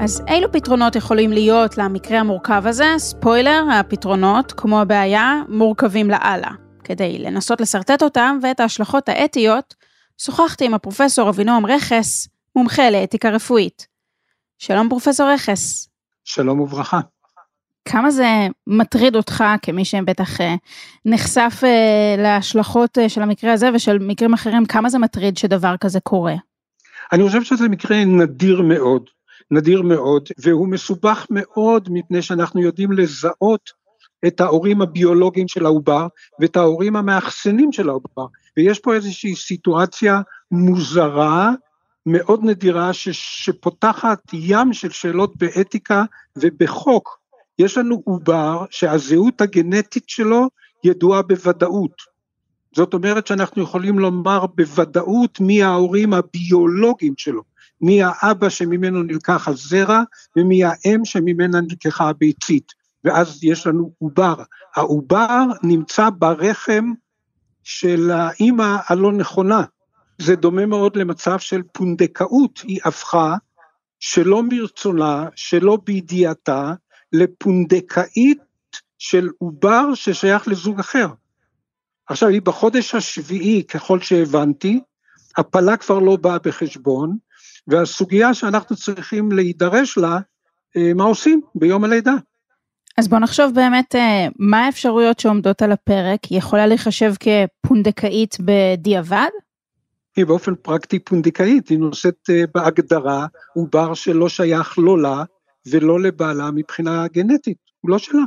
אז 0.00 0.22
אילו 0.28 0.52
פתרונות 0.52 0.96
יכולים 0.96 1.32
להיות 1.32 1.78
למקרה 1.78 2.20
המורכב 2.20 2.62
הזה? 2.66 2.86
ספוילר, 2.98 3.64
הפתרונות, 3.72 4.52
כמו 4.52 4.80
הבעיה, 4.80 5.42
מורכבים 5.48 6.10
לאללה. 6.10 6.65
כדי 6.86 7.18
לנסות 7.18 7.60
לשרטט 7.60 8.02
אותם 8.02 8.38
ואת 8.42 8.60
ההשלכות 8.60 9.08
האתיות, 9.08 9.74
שוחחתי 10.18 10.64
עם 10.64 10.74
הפרופסור 10.74 11.28
אבינועם 11.28 11.66
רכס, 11.66 12.28
מומחה 12.56 12.90
לאתיקה 12.90 13.30
רפואית. 13.30 13.86
שלום 14.58 14.88
פרופסור 14.88 15.30
רכס. 15.30 15.88
שלום 16.24 16.60
וברכה. 16.60 17.00
כמה 17.84 18.10
זה 18.10 18.26
מטריד 18.66 19.16
אותך 19.16 19.44
כמי 19.62 19.84
שבטח 19.84 20.40
אה, 20.40 20.54
נחשף 21.04 21.60
אה, 21.64 22.22
להשלכות 22.22 22.98
אה, 22.98 23.08
של 23.08 23.22
המקרה 23.22 23.52
הזה 23.52 23.70
ושל 23.74 23.98
מקרים 23.98 24.32
אחרים, 24.32 24.66
כמה 24.66 24.88
זה 24.88 24.98
מטריד 24.98 25.36
שדבר 25.36 25.76
כזה 25.80 26.00
קורה? 26.00 26.34
אני 27.12 27.26
חושב 27.26 27.42
שזה 27.42 27.68
מקרה 27.68 28.04
נדיר 28.04 28.62
מאוד, 28.62 29.02
נדיר 29.50 29.82
מאוד, 29.82 30.28
והוא 30.38 30.68
מסובך 30.68 31.26
מאוד 31.30 31.88
מפני 31.90 32.22
שאנחנו 32.22 32.60
יודעים 32.60 32.92
לזהות 32.92 33.70
את 34.26 34.40
ההורים 34.40 34.82
הביולוגיים 34.82 35.48
של 35.48 35.66
העובר 35.66 36.06
ואת 36.40 36.56
ההורים 36.56 36.96
המאחסנים 36.96 37.72
של 37.72 37.88
העובר, 37.88 38.26
ויש 38.56 38.78
פה 38.78 38.94
איזושהי 38.94 39.36
סיטואציה 39.36 40.20
מוזרה 40.50 41.50
מאוד 42.06 42.44
נדירה 42.44 42.92
ש, 42.92 43.08
שפותחת 43.12 44.18
ים 44.32 44.72
של 44.72 44.90
שאלות 44.90 45.36
באתיקה 45.36 46.04
ובחוק. 46.36 47.18
יש 47.58 47.78
לנו 47.78 48.02
עובר 48.04 48.64
שהזהות 48.70 49.40
הגנטית 49.40 50.08
שלו 50.08 50.48
ידועה 50.84 51.22
בוודאות. 51.22 52.16
זאת 52.74 52.94
אומרת 52.94 53.26
שאנחנו 53.26 53.62
יכולים 53.62 53.98
לומר 53.98 54.46
בוודאות 54.46 55.40
מי 55.40 55.62
ההורים 55.62 56.14
הביולוגיים 56.14 57.14
שלו, 57.16 57.42
מי 57.80 58.02
האבא 58.02 58.48
שממנו 58.48 59.02
נלקח 59.02 59.48
הזרע 59.48 60.02
ומי 60.36 60.64
האם 60.64 61.04
שממנה 61.04 61.60
נלקחה 61.60 62.08
הביצית, 62.08 62.72
ואז 63.06 63.44
יש 63.44 63.66
לנו 63.66 63.92
עובר. 63.98 64.34
העובר 64.76 65.44
נמצא 65.62 66.10
ברחם 66.10 66.92
של 67.64 68.10
האימא 68.10 68.76
הלא 68.88 69.12
נכונה, 69.12 69.62
זה 70.18 70.36
דומה 70.36 70.66
מאוד 70.66 70.96
למצב 70.96 71.38
של 71.38 71.62
פונדקאות, 71.72 72.58
היא 72.58 72.80
הפכה 72.84 73.34
שלא 74.00 74.42
מרצונה, 74.42 75.28
שלא 75.36 75.78
בידיעתה, 75.84 76.72
לפונדקאית 77.12 78.38
של 78.98 79.28
עובר 79.38 79.94
ששייך 79.94 80.48
לזוג 80.48 80.80
אחר. 80.80 81.06
עכשיו 82.08 82.28
היא 82.28 82.42
בחודש 82.42 82.94
השביעי, 82.94 83.64
ככל 83.64 84.00
שהבנתי, 84.00 84.80
הפלה 85.36 85.76
כבר 85.76 85.98
לא 85.98 86.16
באה 86.16 86.38
בחשבון, 86.38 87.16
והסוגיה 87.66 88.34
שאנחנו 88.34 88.76
צריכים 88.76 89.32
להידרש 89.32 89.98
לה, 89.98 90.18
אה, 90.76 90.94
מה 90.94 91.04
עושים 91.04 91.40
ביום 91.54 91.84
הלידה. 91.84 92.14
אז 92.98 93.08
בוא 93.08 93.18
נחשוב 93.18 93.54
באמת 93.54 93.94
אה, 93.94 94.26
מה 94.38 94.66
האפשרויות 94.66 95.20
שעומדות 95.20 95.62
על 95.62 95.72
הפרק, 95.72 96.24
היא 96.24 96.38
יכולה 96.38 96.66
להיחשב 96.66 97.12
כפונדקאית 97.20 98.36
בדיעבד? 98.40 99.28
היא 100.16 100.26
באופן 100.26 100.54
פרקטי 100.54 100.98
פונדקאית, 100.98 101.68
היא 101.68 101.78
נושאת 101.78 102.30
אה, 102.30 102.44
בהגדרה 102.54 103.26
עובר 103.54 103.94
שלא 103.94 104.28
שייך 104.28 104.78
לא 104.78 105.02
לה 105.02 105.24
ולא 105.66 106.00
לבעלה 106.00 106.50
מבחינה 106.50 107.06
גנטית, 107.08 107.58
הוא 107.80 107.90
לא 107.90 107.98
שלה. 107.98 108.20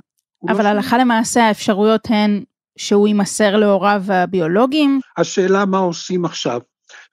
לא 0.44 0.54
אבל 0.54 0.64
לא 0.64 0.70
הלכה 0.70 0.90
שלה. 0.90 1.00
למעשה 1.00 1.48
האפשרויות 1.48 2.08
הן 2.10 2.44
שהוא 2.78 3.08
יימסר 3.08 3.56
להוריו 3.56 4.04
הביולוגיים? 4.08 5.00
השאלה 5.18 5.66
מה 5.66 5.78
עושים 5.78 6.26
עכשיו, 6.26 6.62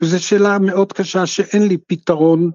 וזו 0.02 0.22
שאלה 0.22 0.58
מאוד 0.58 0.92
קשה 0.92 1.26
שאין 1.26 1.68
לי 1.68 1.76
פתרון, 1.86 2.50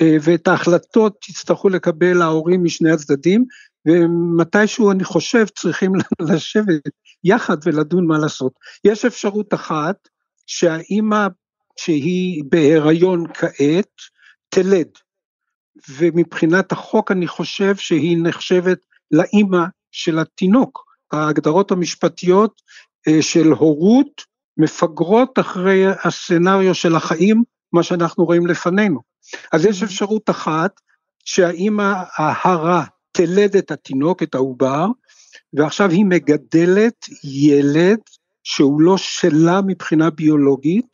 אה, 0.00 0.16
ואת 0.20 0.48
ההחלטות 0.48 1.28
יצטרכו 1.28 1.68
לקבל 1.68 2.22
ההורים 2.22 2.64
משני 2.64 2.90
הצדדים, 2.90 3.44
ומתישהו 3.86 4.90
אני 4.90 5.04
חושב 5.04 5.46
צריכים 5.46 5.92
לשבת 6.28 6.82
יחד 7.24 7.56
ולדון 7.64 8.06
מה 8.06 8.18
לעשות. 8.18 8.52
יש 8.84 9.04
אפשרות 9.04 9.54
אחת, 9.54 10.08
שהאימא 10.46 11.26
שהיא 11.76 12.44
בהיריון 12.48 13.24
כעת, 13.34 13.92
תלד. 14.48 14.88
ומבחינת 15.88 16.72
החוק 16.72 17.12
אני 17.12 17.26
חושב 17.26 17.76
שהיא 17.76 18.16
נחשבת 18.22 18.78
לאימא 19.10 19.64
של 19.90 20.18
התינוק. 20.18 20.88
ההגדרות 21.12 21.70
המשפטיות 21.70 22.62
אה, 23.08 23.22
של 23.22 23.46
הורות 23.46 24.22
מפגרות 24.56 25.38
אחרי 25.38 25.84
הסצנריו 26.04 26.74
של 26.74 26.96
החיים, 26.96 27.42
מה 27.72 27.82
שאנחנו 27.82 28.24
רואים 28.24 28.46
לפנינו. 28.46 29.00
אז 29.52 29.64
יש 29.64 29.82
אפשרות 29.82 30.30
אחת, 30.30 30.80
שהאימא 31.24 31.92
ההרה 32.16 32.84
תלד 33.18 33.56
את 33.56 33.70
התינוק, 33.70 34.22
את 34.22 34.34
העובר, 34.34 34.86
ועכשיו 35.52 35.90
היא 35.90 36.04
מגדלת 36.04 37.06
ילד 37.24 37.98
שהוא 38.44 38.80
לא 38.80 38.96
שלה 38.96 39.60
מבחינה 39.66 40.10
ביולוגית, 40.10 40.86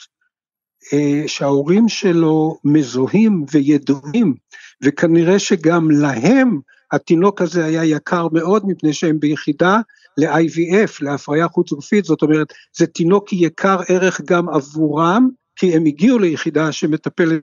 אה, 0.93 1.29
שההורים 1.29 1.89
שלו 1.89 2.59
מזוהים 2.65 3.45
וידועים, 3.53 4.35
וכנראה 4.83 5.39
שגם 5.39 5.91
להם 5.91 6.61
התינוק 6.93 7.43
הזה 7.43 7.65
היה 7.65 7.85
יקר 7.85 8.29
מאוד 8.33 8.63
מפני 8.67 8.93
שהם 8.93 9.21
ביחידה 9.21 9.81
ל-IVF, 10.19 10.91
להפריה 11.01 11.49
חוץ 11.49 11.73
גופית, 11.73 12.05
זאת 12.05 12.23
אומרת, 12.23 12.53
זה 12.77 12.87
תינוק 12.87 13.33
יקר 13.33 13.79
ערך 13.89 14.21
גם 14.21 14.49
עבורם, 14.49 15.29
כי 15.57 15.77
הם 15.77 15.85
הגיעו 15.87 16.19
ליחידה 16.19 16.73
שמטפלת 16.73 17.41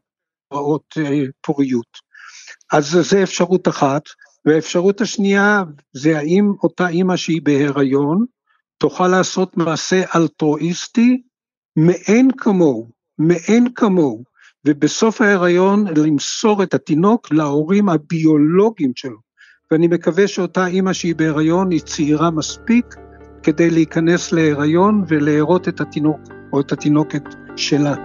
בהוראות 0.51 0.97
אה, 0.97 1.23
פוריות. 1.41 2.11
אז 2.71 2.97
זו 3.01 3.23
אפשרות 3.23 3.67
אחת, 3.67 4.01
והאפשרות 4.45 5.01
השנייה 5.01 5.63
זה 5.93 6.17
האם 6.17 6.53
אותה 6.63 6.87
אימא 6.87 7.15
שהיא 7.15 7.41
בהיריון 7.43 8.25
תוכל 8.77 9.07
לעשות 9.07 9.57
מעשה 9.57 10.03
אלטרואיסטי 10.15 11.21
מאין 11.77 12.29
כמוהו 12.37 13.01
מאין 13.27 13.67
כמוהו, 13.75 14.23
ובסוף 14.67 15.21
ההיריון 15.21 15.85
למסור 15.97 16.63
את 16.63 16.73
התינוק 16.73 17.31
להורים 17.31 17.89
הביולוגיים 17.89 18.91
שלו. 18.95 19.17
ואני 19.71 19.87
מקווה 19.87 20.27
שאותה 20.27 20.67
אימא 20.67 20.93
שהיא 20.93 21.15
בהיריון 21.15 21.71
היא 21.71 21.81
צעירה 21.81 22.31
מספיק 22.31 22.85
כדי 23.43 23.69
להיכנס 23.69 24.31
להיריון 24.31 25.03
ולהרות 25.07 25.67
את 25.67 25.81
התינוק 25.81 26.19
או 26.53 26.61
את 26.61 26.71
התינוקת 26.71 27.23
שלה. 27.55 27.95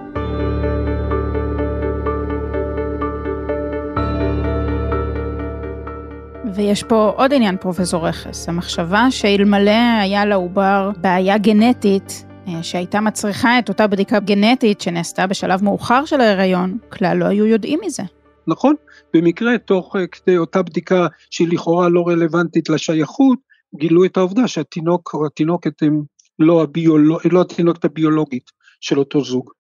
ויש 6.57 6.83
פה 6.83 7.13
עוד 7.17 7.33
עניין, 7.33 7.57
פרופסור 7.57 8.09
רכס, 8.09 8.49
המחשבה 8.49 9.07
שאלמלא 9.11 10.01
היה 10.01 10.25
לעובר 10.25 10.91
בעיה 11.01 11.39
גנטית, 11.39 12.27
אה, 12.49 12.63
שהייתה 12.63 13.01
מצריכה 13.01 13.59
את 13.59 13.69
אותה 13.69 13.87
בדיקה 13.87 14.21
גנטית 14.21 14.81
שנעשתה 14.81 15.27
בשלב 15.27 15.65
מאוחר 15.65 16.05
של 16.05 16.21
ההיריון, 16.21 16.79
כלל 16.89 17.17
לא 17.17 17.25
היו 17.25 17.47
יודעים 17.47 17.81
מזה. 17.85 18.03
נכון, 18.47 18.75
במקרה 19.15 19.59
תוך 19.59 19.97
אה, 19.97 20.07
כדי 20.07 20.37
אותה 20.37 20.63
בדיקה 20.63 21.07
שהיא 21.31 21.49
לכאורה 21.51 21.89
לא 21.89 22.05
רלוונטית 22.09 22.69
לשייכות, 22.69 23.39
גילו 23.75 24.05
את 24.05 24.17
העובדה 24.17 24.49
שהתינוק 24.49 25.11
או 25.15 25.27
התינוקת 25.27 25.83
הם 25.83 26.03
לא, 26.39 26.63
הביולוג, 26.63 27.21
לא 27.33 27.41
התינוקת 27.41 27.85
הביולוגית 27.85 28.51
של 28.81 28.99
אותו 28.99 29.25
זוג. 29.25 29.51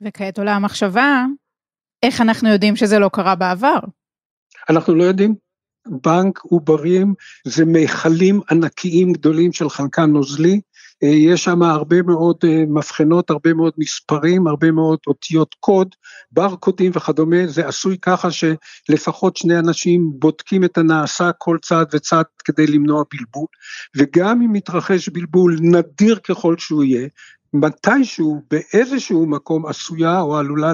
וכעת 0.00 0.38
עולה 0.38 0.56
המחשבה, 0.56 1.24
איך 2.02 2.20
אנחנו 2.20 2.48
יודעים 2.48 2.76
שזה 2.76 2.98
לא 2.98 3.08
קרה 3.12 3.34
בעבר? 3.34 3.78
אנחנו 4.70 4.94
לא 4.94 5.04
יודעים. 5.04 5.49
בנק 5.86 6.38
עוברים 6.38 7.14
זה 7.46 7.64
מכלים 7.64 8.40
ענקיים 8.50 9.12
גדולים 9.12 9.52
של 9.52 9.68
חנקן 9.68 10.10
נוזלי, 10.10 10.60
אה, 11.02 11.08
יש 11.08 11.44
שם 11.44 11.62
הרבה 11.62 12.02
מאוד 12.02 12.36
אה, 12.44 12.64
מבחנות, 12.68 13.30
הרבה 13.30 13.54
מאוד 13.54 13.72
מספרים, 13.78 14.46
הרבה 14.46 14.70
מאוד 14.70 14.98
אותיות 15.06 15.54
קוד, 15.60 15.94
ברקודים 16.32 16.92
וכדומה, 16.94 17.46
זה 17.46 17.68
עשוי 17.68 17.98
ככה 18.02 18.28
שלפחות 18.30 19.36
שני 19.36 19.58
אנשים 19.58 20.10
בודקים 20.14 20.64
את 20.64 20.78
הנעשה 20.78 21.30
כל 21.38 21.58
צעד 21.62 21.86
וצעד 21.92 22.26
כדי 22.44 22.66
למנוע 22.66 23.04
בלבול, 23.12 23.46
וגם 23.96 24.42
אם 24.42 24.52
מתרחש 24.52 25.08
בלבול, 25.08 25.58
נדיר 25.60 26.18
ככל 26.18 26.54
שהוא 26.58 26.84
יהיה, 26.84 27.08
מתישהו 27.52 28.42
באיזשהו 28.50 29.26
מקום 29.26 29.66
עשויה 29.66 30.20
או 30.20 30.36
עלולה 30.36 30.72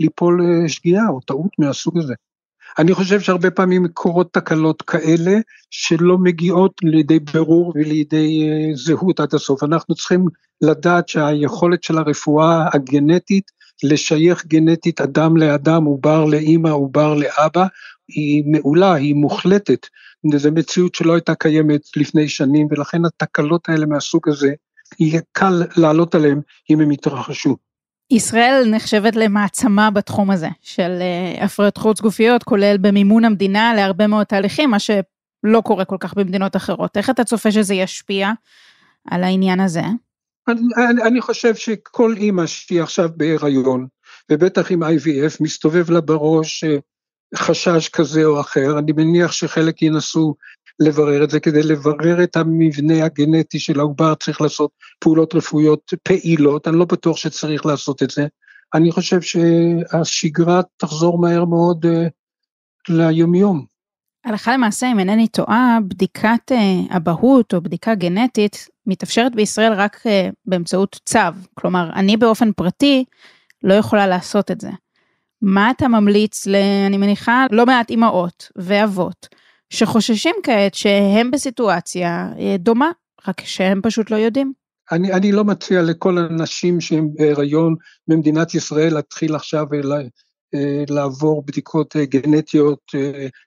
ליפול, 0.00 0.42
אה, 0.42 0.68
שגיאה 0.68 1.08
או 1.08 1.20
טעות 1.20 1.50
מהסוג 1.58 1.98
הזה. 1.98 2.14
אני 2.78 2.94
חושב 2.94 3.20
שהרבה 3.20 3.50
פעמים 3.50 3.88
קורות 3.88 4.32
תקלות 4.32 4.82
כאלה 4.82 5.32
שלא 5.70 6.18
מגיעות 6.18 6.72
לידי 6.82 7.18
ברור 7.18 7.72
ולידי 7.74 8.48
אה, 8.48 8.74
זהות 8.74 9.20
עד 9.20 9.34
הסוף. 9.34 9.62
אנחנו 9.62 9.94
צריכים 9.94 10.24
לדעת 10.60 11.08
שהיכולת 11.08 11.82
של 11.82 11.98
הרפואה 11.98 12.68
הגנטית 12.74 13.44
לשייך 13.82 14.46
גנטית 14.46 15.00
אדם 15.00 15.36
לאדם, 15.36 15.84
עובר 15.84 16.24
לאימא, 16.24 16.68
עובר 16.68 17.14
לאבא, 17.14 17.66
היא 18.08 18.44
מעולה, 18.46 18.94
היא 18.94 19.14
מוחלטת. 19.14 19.86
זו 20.36 20.52
מציאות 20.52 20.94
שלא 20.94 21.12
הייתה 21.14 21.34
קיימת 21.34 21.80
לפני 21.96 22.28
שנים, 22.28 22.66
ולכן 22.70 23.04
התקלות 23.04 23.68
האלה 23.68 23.86
מהסוג 23.86 24.28
הזה, 24.28 24.52
יהיה 25.00 25.20
קל 25.32 25.62
לעלות 25.76 26.14
עליהן 26.14 26.40
אם 26.70 26.80
הם 26.80 26.90
יתרחשו. 26.90 27.56
ישראל 28.12 28.64
נחשבת 28.70 29.16
למעצמה 29.16 29.90
בתחום 29.90 30.30
הזה 30.30 30.48
של 30.62 30.98
אה, 31.00 31.44
הפריות 31.44 31.76
חוץ 31.76 32.00
גופיות, 32.00 32.42
כולל 32.42 32.76
במימון 32.80 33.24
המדינה 33.24 33.74
להרבה 33.74 34.06
מאוד 34.06 34.26
תהליכים, 34.26 34.70
מה 34.70 34.78
שלא 34.78 35.60
קורה 35.64 35.84
כל 35.84 35.96
כך 36.00 36.14
במדינות 36.14 36.56
אחרות. 36.56 36.96
איך 36.96 37.10
אתה 37.10 37.24
צופה 37.24 37.52
שזה 37.52 37.74
ישפיע 37.74 38.30
על 39.10 39.24
העניין 39.24 39.60
הזה? 39.60 39.82
אני, 40.48 40.60
אני, 40.90 41.02
אני 41.02 41.20
חושב 41.20 41.54
שכל 41.54 42.14
אימא 42.16 42.46
שהיא 42.46 42.82
עכשיו 42.82 43.08
בהיריון, 43.16 43.86
ובטח 44.30 44.70
עם 44.70 44.82
IVF, 44.82 45.36
מסתובב 45.40 45.90
לה 45.90 46.00
בראש 46.00 46.64
אה, 46.64 46.76
חשש 47.34 47.88
כזה 47.88 48.24
או 48.24 48.40
אחר, 48.40 48.78
אני 48.78 48.92
מניח 48.92 49.32
שחלק 49.32 49.82
ינסו 49.82 50.34
לברר 50.82 51.24
את 51.24 51.30
זה, 51.30 51.40
כדי 51.40 51.62
לברר 51.62 52.22
את 52.24 52.36
המבנה 52.36 53.04
הגנטי 53.04 53.58
של 53.58 53.80
העובר 53.80 54.14
צריך 54.14 54.40
לעשות 54.40 54.70
פעולות 55.00 55.34
רפואיות 55.34 55.94
פעילות, 56.02 56.68
אני 56.68 56.78
לא 56.78 56.84
בטוח 56.84 57.16
שצריך 57.16 57.66
לעשות 57.66 58.02
את 58.02 58.10
זה. 58.10 58.26
אני 58.74 58.92
חושב 58.92 59.20
שהשגרה 59.20 60.60
תחזור 60.76 61.18
מהר 61.18 61.44
מאוד 61.44 61.86
uh, 61.86 61.88
ליומיום. 62.88 63.64
הלכה 64.24 64.54
למעשה, 64.54 64.92
אם 64.92 64.98
אינני 64.98 65.28
טועה, 65.28 65.78
בדיקת 65.88 66.52
uh, 66.52 66.96
אבהות 66.96 67.54
או 67.54 67.60
בדיקה 67.60 67.94
גנטית 67.94 68.68
מתאפשרת 68.86 69.34
בישראל 69.34 69.72
רק 69.72 69.96
uh, 69.96 70.32
באמצעות 70.46 71.00
צו. 71.04 71.18
כלומר, 71.54 71.90
אני 71.94 72.16
באופן 72.16 72.52
פרטי 72.52 73.04
לא 73.62 73.74
יכולה 73.74 74.06
לעשות 74.06 74.50
את 74.50 74.60
זה. 74.60 74.70
מה 75.42 75.70
אתה 75.70 75.88
ממליץ, 75.88 76.46
ל, 76.46 76.56
אני 76.86 76.96
מניחה, 76.96 77.46
לא 77.50 77.66
מעט 77.66 77.90
אימהות 77.90 78.48
ואבות 78.56 79.28
שחוששים 79.72 80.34
כעת 80.42 80.74
שהם 80.74 81.30
בסיטואציה 81.30 82.28
אה, 82.38 82.56
דומה, 82.58 82.90
רק 83.28 83.40
שהם 83.44 83.80
פשוט 83.82 84.10
לא 84.10 84.16
יודעים. 84.16 84.52
אני, 84.92 85.12
אני 85.12 85.32
לא 85.32 85.44
מציע 85.44 85.82
לכל 85.82 86.18
הנשים 86.18 86.80
שהן 86.80 87.08
בהיריון 87.14 87.74
במדינת 88.08 88.54
ישראל 88.54 88.94
להתחיל 88.94 89.34
עכשיו 89.34 89.66
לה, 89.72 89.96
אה, 90.54 90.84
לעבור 90.88 91.42
בדיקות 91.46 91.96
אה, 91.96 92.04
גנטיות 92.04 92.78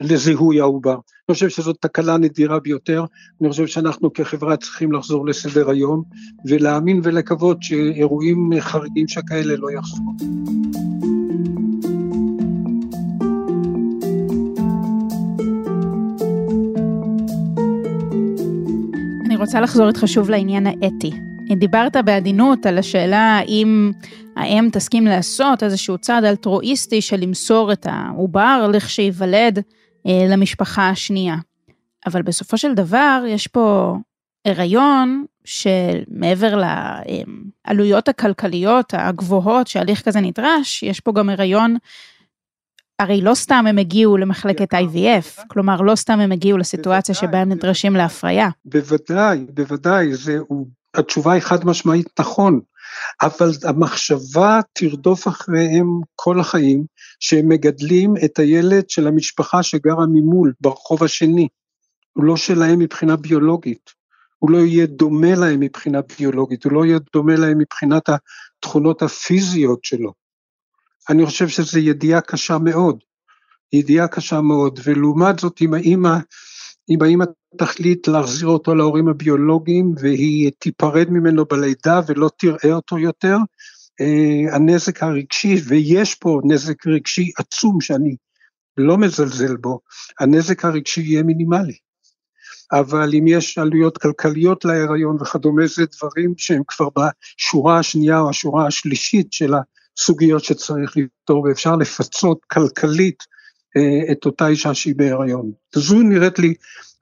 לזיהוי 0.02 0.60
העובר. 0.60 0.94
אני 0.94 1.34
חושב 1.34 1.50
שזאת 1.50 1.78
תקלה 1.82 2.18
נדירה 2.18 2.60
ביותר, 2.60 3.06
אני 3.42 3.50
חושב 3.50 3.68
שאנחנו 3.68 4.14
כחברה 4.14 4.58
צריכים 4.58 4.92
לחזור 4.92 5.28
לסדר 5.28 5.70
היום 5.70 6.04
ולהאמין 6.50 7.02
ולקוות 7.04 7.58
שאירועים 7.62 8.50
חריגים 8.60 9.08
שכאלה 9.08 9.56
לא 9.56 9.72
יחזרו. 9.72 10.16
אני 19.36 19.42
רוצה 19.42 19.62
לחזור 19.62 19.88
איתך 19.88 20.04
שוב 20.06 20.30
לעניין 20.30 20.68
האתי. 20.68 21.12
דיברת 21.56 21.98
בעדינות 21.98 22.66
על 22.66 22.78
השאלה 22.78 23.38
האם 23.38 23.92
האם 24.36 24.70
תסכים 24.72 25.06
לעשות 25.06 25.64
איזשהו 25.64 25.98
צעד 25.98 26.24
אלטרואיסטי 26.24 27.02
של 27.02 27.16
למסור 27.16 27.72
את 27.72 27.88
העובר 27.90 28.70
לכשייוולד 28.74 29.60
אה, 30.08 30.26
למשפחה 30.30 30.90
השנייה. 30.90 31.36
אבל 32.06 32.22
בסופו 32.22 32.58
של 32.58 32.74
דבר 32.74 33.24
יש 33.28 33.48
פה 33.48 33.96
הריון 34.46 35.26
שמעבר 35.46 36.62
לעלויות 37.68 38.08
הכלכליות 38.08 38.94
הגבוהות 38.94 39.68
שהליך 39.68 40.02
כזה 40.02 40.22
נדרש, 40.22 40.84
יש 40.84 41.00
פה 41.00 41.12
גם 41.12 41.30
הריון 41.30 41.78
הרי 43.00 43.22
לא 43.22 43.34
סתם 43.34 43.66
הם 43.70 43.78
הגיעו 43.78 44.18
למחלקת 44.18 44.74
IVF, 44.74 45.48
כלומר 45.48 45.82
לא 45.82 45.96
סתם 45.96 46.20
הם 46.20 46.32
הגיעו 46.32 46.58
לסיטואציה 46.58 47.16
שבה 47.16 47.38
הם 47.38 47.52
נדרשים 47.52 47.96
להפריה. 47.96 48.50
בוודאי, 48.66 49.46
בוודאי, 49.54 50.16
זה, 50.16 50.38
התשובה 50.94 51.34
היא 51.34 51.42
חד 51.42 51.66
משמעית 51.66 52.20
נכון, 52.20 52.60
אבל 53.22 53.50
המחשבה 53.64 54.60
תרדוף 54.74 55.28
אחריהם 55.28 55.88
כל 56.16 56.40
החיים, 56.40 56.86
שהם 57.20 57.50
מגדלים 57.50 58.14
את 58.26 58.40
הילד 58.40 58.90
של 58.90 59.08
המשפחה 59.08 59.64
שגרה 59.64 60.06
ממול, 60.12 60.54
ברחוב 60.62 61.04
השני, 61.04 61.48
הוא 62.14 62.24
לא 62.24 62.38
שלהם 62.38 62.80
מבחינה 62.80 63.16
ביולוגית, 63.16 63.90
הוא 64.40 64.52
לא 64.52 64.58
יהיה 64.58 64.86
דומה 64.86 65.36
להם 65.36 65.60
מבחינה 65.60 66.00
ביולוגית, 66.02 66.64
הוא 66.64 66.74
לא 66.74 66.86
יהיה 66.86 67.00
דומה 67.14 67.36
להם 67.36 67.58
מבחינת 67.58 68.10
התכונות 68.10 69.02
הפיזיות 69.02 69.84
שלו. 69.84 70.25
אני 71.10 71.26
חושב 71.26 71.48
שזו 71.48 71.80
ידיעה 71.80 72.22
קשה 72.22 72.58
מאוד, 72.58 73.00
ידיעה 73.74 74.08
קשה 74.08 74.42
מאוד, 74.42 74.80
ולעומת 74.84 75.40
זאת 75.40 75.62
אם 75.62 75.74
האימא, 75.74 76.18
אם 76.90 77.02
האימא 77.02 77.26
תחליט 77.58 78.08
להחזיר 78.08 78.48
אותו 78.48 78.76
להורים 78.76 79.08
הביולוגיים 79.08 79.94
והיא 80.00 80.52
תיפרד 80.60 81.10
ממנו 81.10 81.46
בלידה 81.46 82.02
ולא 82.08 82.30
תראה 82.38 82.74
אותו 82.74 83.00
יותר, 83.00 83.38
אה, 84.02 84.56
הנזק 84.56 85.04
הרגשי, 85.04 85.56
ויש 85.68 86.16
פה 86.16 86.42
נזק 86.44 86.88
רגשי 86.88 87.32
עצום 87.38 87.82
שאני 87.82 88.16
לא 88.78 88.98
מזלזל 88.98 89.56
בו, 89.56 89.80
הנזק 90.20 90.66
הרגשי 90.66 91.02
יהיה 91.02 91.24
מינימלי. 91.24 91.78
אבל 92.72 93.10
אם 93.14 93.28
יש 93.28 93.58
עלויות 93.58 93.98
כלכליות 93.98 94.66
להיריון 94.66 95.18
וכדומה, 95.22 95.68
זה 95.68 95.84
דברים 95.98 96.34
שהם 96.38 96.62
כבר 96.68 96.88
בשורה 96.90 97.80
השנייה 97.80 98.20
או 98.20 98.30
השורה 98.30 98.68
השלישית 98.68 99.34
של 99.34 99.54
סוגיות 99.98 100.44
שצריך 100.44 100.98
לפתור 100.98 101.44
ואפשר 101.44 101.76
לפצות 101.76 102.46
כלכלית 102.46 103.24
אה, 103.78 104.12
את 104.12 104.26
אותה 104.26 104.48
אישה 104.48 104.74
שהיא 104.74 104.96
בהיריון. 104.96 105.52
זו 105.76 106.02
נראית 106.02 106.40
לי 106.40 106.54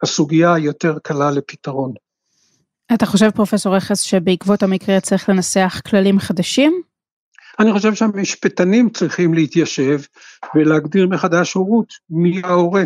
הסוגיה 0.04 0.54
היותר 0.54 0.98
קלה 1.04 1.32
לפתרון. 1.32 1.94
אתה 2.94 3.06
חושב, 3.06 3.30
פרופסור 3.30 3.76
רכס, 3.76 4.02
שבעקבות 4.02 4.64
המקרה 4.64 5.00
צריך 5.00 5.30
לנסח 5.30 5.82
כללים 5.90 6.20
חדשים? 6.20 6.82
אני 7.60 7.74
חושב 7.74 7.94
שהמשפטנים 7.94 8.90
צריכים 8.90 9.34
להתיישב 9.34 10.00
ולהגדיר 10.56 11.08
מחדש 11.08 11.54
הורות, 11.54 11.94
מי 12.10 12.42
ההורה. 12.44 12.84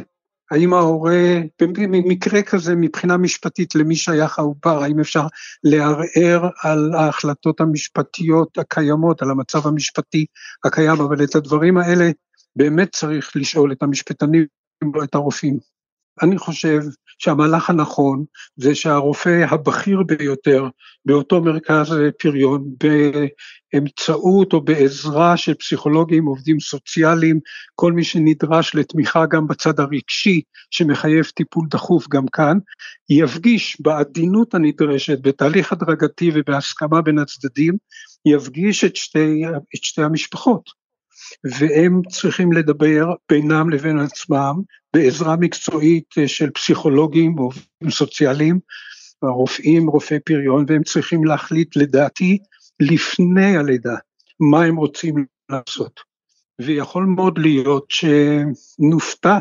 האם 0.52 0.74
ההורה, 0.74 1.40
במקרה 1.62 2.42
כזה 2.42 2.76
מבחינה 2.76 3.18
משפטית 3.18 3.76
למי 3.76 3.96
שייך 3.96 4.40
העובר, 4.40 4.84
האם 4.84 5.00
אפשר 5.00 5.28
לערער 5.64 6.50
על 6.64 6.94
ההחלטות 6.94 7.62
המשפטיות 7.62 8.58
הקיימות, 8.58 9.22
על 9.22 9.32
המצב 9.32 9.68
המשפטי 9.68 10.26
הקיים, 10.66 11.02
אבל 11.02 11.24
את 11.24 11.36
הדברים 11.36 11.78
האלה 11.78 12.10
באמת 12.56 12.96
צריך 12.96 13.32
לשאול 13.36 13.72
את 13.72 13.84
המשפטנים 13.84 14.46
ולא 14.84 15.04
את 15.04 15.16
הרופאים. 15.16 15.60
אני 16.22 16.38
חושב 16.38 16.80
שהמהלך 17.20 17.70
הנכון 17.70 18.24
זה 18.56 18.76
שהרופא 18.76 19.46
הבכיר 19.50 20.04
ביותר 20.04 20.68
באותו 21.06 21.42
מרכז 21.42 21.96
פריון, 22.20 22.66
באמצעות 23.74 24.54
או 24.54 24.62
בעזרה 24.62 25.38
של 25.38 25.54
פסיכולוגים, 25.54 26.26
עובדים 26.26 26.60
סוציאליים, 26.60 27.40
כל 27.76 27.94
מי 27.94 28.04
שנדרש 28.04 28.76
לתמיכה 28.76 29.26
גם 29.26 29.48
בצד 29.48 29.80
הרגשי 29.80 30.42
שמחייב 30.72 31.26
טיפול 31.26 31.68
דחוף 31.70 32.08
גם 32.10 32.28
כאן, 32.28 32.58
יפגיש 33.10 33.78
בעדינות 33.82 34.54
הנדרשת, 34.54 35.22
בתהליך 35.22 35.72
הדרגתי 35.72 36.32
ובהסכמה 36.34 37.02
בין 37.02 37.20
הצדדים, 37.20 37.74
יפגיש 38.26 38.84
את 38.84 38.96
שתי, 38.96 39.42
את 39.76 39.84
שתי 39.84 40.02
המשפחות. 40.02 40.77
והם 41.60 42.02
צריכים 42.10 42.52
לדבר 42.52 43.06
בינם 43.30 43.70
לבין 43.70 44.00
עצמם 44.00 44.62
בעזרה 44.94 45.36
מקצועית 45.36 46.06
אה, 46.18 46.28
של 46.28 46.50
פסיכולוגים, 46.50 47.38
עובדים 47.38 47.92
סוציאליים, 47.92 48.60
רופאים, 49.22 49.88
רופאי 49.88 50.20
פריון, 50.20 50.66
והם 50.68 50.84
צריכים 50.84 51.24
להחליט 51.24 51.76
לדעתי 51.76 52.38
לפני 52.80 53.58
הלידה 53.58 53.96
מה 54.40 54.64
הם 54.64 54.76
רוצים 54.76 55.26
לעשות. 55.50 56.00
ויכול 56.62 57.06
מאוד 57.06 57.38
להיות 57.38 57.86
שנופתע 57.90 59.40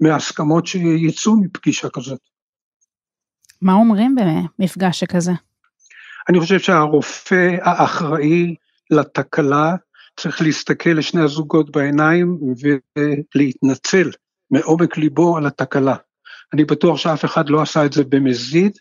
מההסכמות 0.00 0.66
שיצאו 0.66 1.36
מפגישה 1.36 1.88
כזאת. 1.88 2.20
מה 3.62 3.72
אומרים 3.72 4.16
במפגש 4.58 5.00
שכזה? 5.00 5.32
אני 6.28 6.40
חושב 6.40 6.58
שהרופא 6.58 7.56
האחראי 7.62 8.54
לתקלה 8.90 9.74
צריך 10.22 10.42
להסתכל 10.42 10.90
לשני 10.90 11.20
הזוגות 11.22 11.70
בעיניים 11.70 12.38
ולהתנצל 13.36 14.10
מעומק 14.50 14.96
ליבו 14.96 15.36
על 15.36 15.46
התקלה. 15.46 15.96
אני 16.54 16.64
בטוח 16.64 16.98
שאף 16.98 17.24
אחד 17.24 17.50
לא 17.50 17.62
עשה 17.62 17.86
את 17.86 17.92
זה 17.92 18.04
במזיד, 18.04 18.72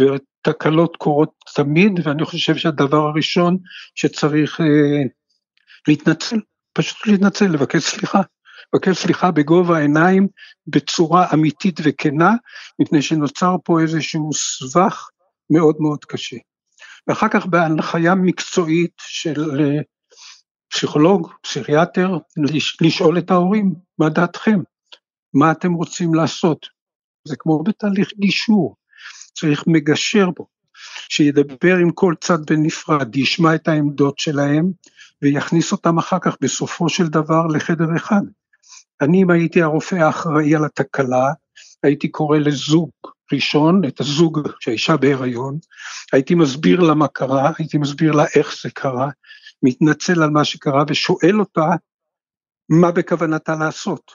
ותקלות 0.00 0.96
קורות 0.96 1.30
תמיד, 1.54 1.92
ואני 2.02 2.24
חושב 2.24 2.56
שהדבר 2.56 3.06
הראשון 3.06 3.56
שצריך 3.94 4.60
אה, 4.60 5.02
להתנצל, 5.88 6.36
פשוט 6.72 7.06
להתנצל, 7.06 7.46
לבקש 7.46 7.82
סליחה. 7.82 8.20
לבקש 8.74 8.98
סליחה 8.98 9.30
בגובה 9.30 9.76
העיניים, 9.76 10.28
בצורה 10.66 11.26
אמיתית 11.34 11.80
וכנה, 11.84 12.30
מפני 12.78 13.02
שנוצר 13.02 13.56
פה 13.64 13.80
איזשהו 13.80 14.30
סבך 14.32 15.08
מאוד 15.50 15.76
מאוד 15.80 16.04
קשה. 16.04 16.36
ואחר 17.08 17.28
כך 17.28 17.46
בהנחיה 17.46 18.14
מקצועית 18.14 18.94
של 18.98 19.60
אה, 19.60 19.80
פסיכולוג, 20.68 21.32
פסיכיאטר, 21.42 22.18
לשאול 22.80 23.18
את 23.18 23.30
ההורים, 23.30 23.74
מה 23.98 24.08
דעתכם? 24.08 24.60
מה 25.34 25.52
אתם 25.52 25.72
רוצים 25.72 26.14
לעשות? 26.14 26.66
זה 27.28 27.36
כמו 27.38 27.62
בתהליך 27.62 28.08
גישור, 28.18 28.76
צריך 29.34 29.64
מגשר 29.66 30.30
בו, 30.30 30.46
שידבר 31.08 31.76
עם 31.76 31.90
כל 31.90 32.14
צד 32.20 32.46
בנפרד, 32.46 33.16
ישמע 33.16 33.54
את 33.54 33.68
העמדות 33.68 34.18
שלהם 34.18 34.70
ויכניס 35.22 35.72
אותם 35.72 35.98
אחר 35.98 36.18
כך 36.22 36.36
בסופו 36.40 36.88
של 36.88 37.06
דבר 37.06 37.46
לחדר 37.46 37.96
אחד. 37.96 38.22
אני, 39.00 39.22
אם 39.22 39.30
הייתי 39.30 39.62
הרופא 39.62 39.94
האחראי 39.94 40.54
על 40.54 40.64
התקלה, 40.64 41.32
הייתי 41.82 42.08
קורא 42.08 42.38
לזוג 42.38 42.90
ראשון, 43.32 43.84
את 43.88 44.00
הזוג 44.00 44.40
שהאישה 44.60 44.96
בהיריון, 44.96 45.58
הייתי 46.12 46.34
מסביר 46.34 46.80
לה 46.80 46.94
מה 46.94 47.08
קרה, 47.08 47.52
הייתי 47.58 47.78
מסביר 47.78 48.12
לה 48.12 48.24
איך 48.34 48.56
זה 48.62 48.70
קרה, 48.70 49.08
מתנצל 49.62 50.22
על 50.22 50.30
מה 50.30 50.44
שקרה 50.44 50.84
ושואל 50.88 51.40
אותה 51.40 51.66
מה 52.68 52.92
בכוונתה 52.92 53.54
לעשות. 53.54 54.12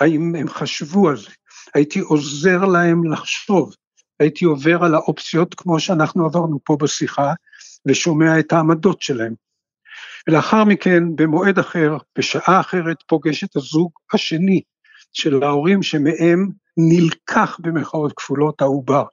האם 0.00 0.34
הם 0.34 0.48
חשבו 0.48 1.08
על 1.08 1.16
זה? 1.16 1.30
הייתי 1.74 2.00
עוזר 2.00 2.64
להם 2.64 3.12
לחשוב, 3.12 3.74
הייתי 4.20 4.44
עובר 4.44 4.84
על 4.84 4.94
האופציות 4.94 5.54
כמו 5.54 5.80
שאנחנו 5.80 6.24
עברנו 6.24 6.58
פה 6.64 6.76
בשיחה 6.80 7.32
ושומע 7.86 8.38
את 8.38 8.52
העמדות 8.52 9.02
שלהם. 9.02 9.34
ולאחר 10.28 10.64
מכן, 10.64 11.02
במועד 11.16 11.58
אחר, 11.58 11.96
בשעה 12.18 12.60
אחרת, 12.60 12.96
פוגש 13.06 13.44
את 13.44 13.56
הזוג 13.56 13.90
השני 14.12 14.60
של 15.12 15.42
ההורים 15.42 15.82
שמהם 15.82 16.50
נלקח 16.76 17.58
במחאות 17.60 18.12
כפולות 18.16 18.62
העובר. 18.62 19.04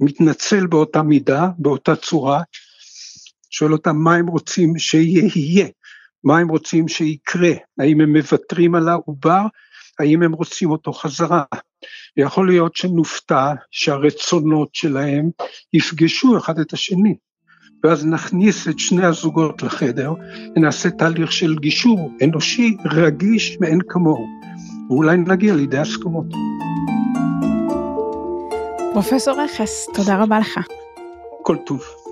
מתנצל 0.00 0.66
באותה 0.66 1.02
מידה, 1.02 1.48
באותה 1.58 1.96
צורה, 1.96 2.42
שואל 3.56 3.72
אותם 3.72 3.96
מה 3.96 4.14
הם 4.14 4.26
רוצים 4.26 4.78
שיהיה, 4.78 5.68
מה 6.24 6.38
הם 6.38 6.48
רוצים 6.48 6.88
שיקרה, 6.88 7.52
האם 7.78 8.00
הם 8.00 8.16
מוותרים 8.16 8.74
על 8.74 8.88
העובר, 8.88 9.42
האם 9.98 10.22
הם 10.22 10.32
רוצים 10.32 10.70
אותו 10.70 10.92
חזרה. 10.92 11.42
יכול 12.16 12.48
להיות 12.48 12.76
שנופתע 12.76 13.52
שהרצונות 13.70 14.74
שלהם 14.74 15.30
יפגשו 15.72 16.38
אחד 16.38 16.58
את 16.58 16.72
השני, 16.72 17.14
ואז 17.84 18.06
נכניס 18.06 18.68
את 18.68 18.78
שני 18.78 19.06
הזוגות 19.06 19.62
לחדר 19.62 20.12
ונעשה 20.56 20.90
תהליך 20.90 21.32
של 21.32 21.54
גישור 21.54 22.10
אנושי 22.24 22.76
רגיש 22.84 23.56
מאין 23.60 23.78
כמוהו, 23.88 24.26
ואולי 24.90 25.16
נגיע 25.16 25.54
לידי 25.54 25.78
הסכמות. 25.78 26.26
פרופסור 28.92 29.42
רכס, 29.42 29.86
תודה 29.94 30.22
רבה 30.22 30.38
לך. 30.38 30.58
כל 31.42 31.56
טוב. 31.66 32.03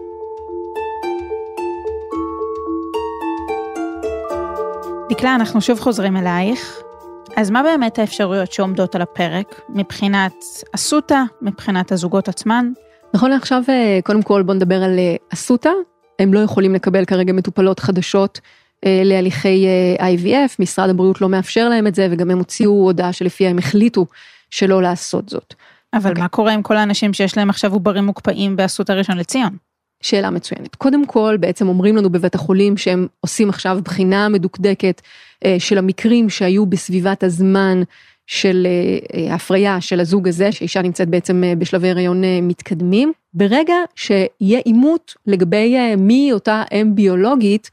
דקלה, 5.12 5.35
אנחנו 5.35 5.61
שוב 5.61 5.81
חוזרים 5.81 6.16
אלייך. 6.16 6.81
אז 7.37 7.51
מה 7.51 7.62
באמת 7.62 7.98
האפשרויות 7.98 8.53
שעומדות 8.53 8.94
על 8.94 9.03
הפרק 9.03 9.61
מבחינת 9.68 10.35
אסותא, 10.75 11.22
מבחינת 11.42 11.92
הזוגות 11.92 12.29
עצמן? 12.29 12.72
נכון 13.14 13.31
לעכשיו, 13.31 13.62
אה, 13.68 13.98
קודם 14.05 14.22
כל 14.22 14.42
בוא 14.42 14.55
נדבר 14.55 14.83
על 14.83 14.98
אה, 14.98 15.16
אסותא. 15.33 15.70
הם 16.18 16.35
לא 16.35 16.40
יכולים 16.40 16.75
לקבל 16.75 17.05
כרגע 17.05 17.33
מטופלות 17.33 17.81
חדשות 17.81 18.40
אה, 18.85 19.03
להליכי 19.05 19.66
IVF, 19.98 20.57
משרד 20.59 20.90
הבריאות 20.90 21.20
לא 21.20 21.29
מאפשר 21.29 21.68
להם 21.68 21.87
את 21.87 21.94
זה, 21.94 22.09
וגם 22.11 22.31
הם 22.31 22.38
הוציאו 22.38 22.72
הודעה 22.72 23.12
שלפיה 23.12 23.51
הם 23.51 23.59
החליטו 23.59 24.07
שלא 24.51 24.83
לעשות 24.83 25.29
זאת. 25.29 25.55
אבל 25.94 26.12
okay. 26.12 26.18
מה 26.18 26.29
קורה 26.29 26.53
עם 26.53 26.62
כל 26.62 26.77
האנשים 26.77 27.12
שיש 27.12 27.37
להם 27.37 27.51
עכשיו 27.51 27.72
עוברים 27.72 28.05
מוקפאים 28.05 28.57
באסותא 28.57 28.92
ראשון 28.92 29.18
לציון? 29.18 29.57
שאלה 30.02 30.30
מצוינת. 30.30 30.74
קודם 30.74 31.06
כל, 31.06 31.36
בעצם 31.40 31.68
אומרים 31.68 31.96
לנו 31.96 32.10
בבית 32.10 32.34
החולים 32.34 32.76
שהם 32.76 33.06
עושים 33.20 33.48
עכשיו 33.48 33.78
בחינה 33.84 34.28
מדוקדקת 34.28 35.02
אה, 35.44 35.56
של 35.58 35.78
המקרים 35.78 36.30
שהיו 36.30 36.66
בסביבת 36.66 37.22
הזמן 37.22 37.82
של 38.26 38.66
אה, 38.66 39.20
אה, 39.28 39.34
הפריה 39.34 39.80
של 39.80 40.00
הזוג 40.00 40.28
הזה, 40.28 40.52
שאישה 40.52 40.82
נמצאת 40.82 41.08
בעצם 41.08 41.42
בשלבי 41.58 41.90
הריון 41.90 42.22
מתקדמים. 42.42 43.12
ברגע 43.34 43.74
שיהיה 43.94 44.58
עימות 44.58 45.14
לגבי 45.26 45.96
מי 45.96 46.32
אותה 46.32 46.62
אם 46.72 46.94
ביולוגית, 46.94 47.70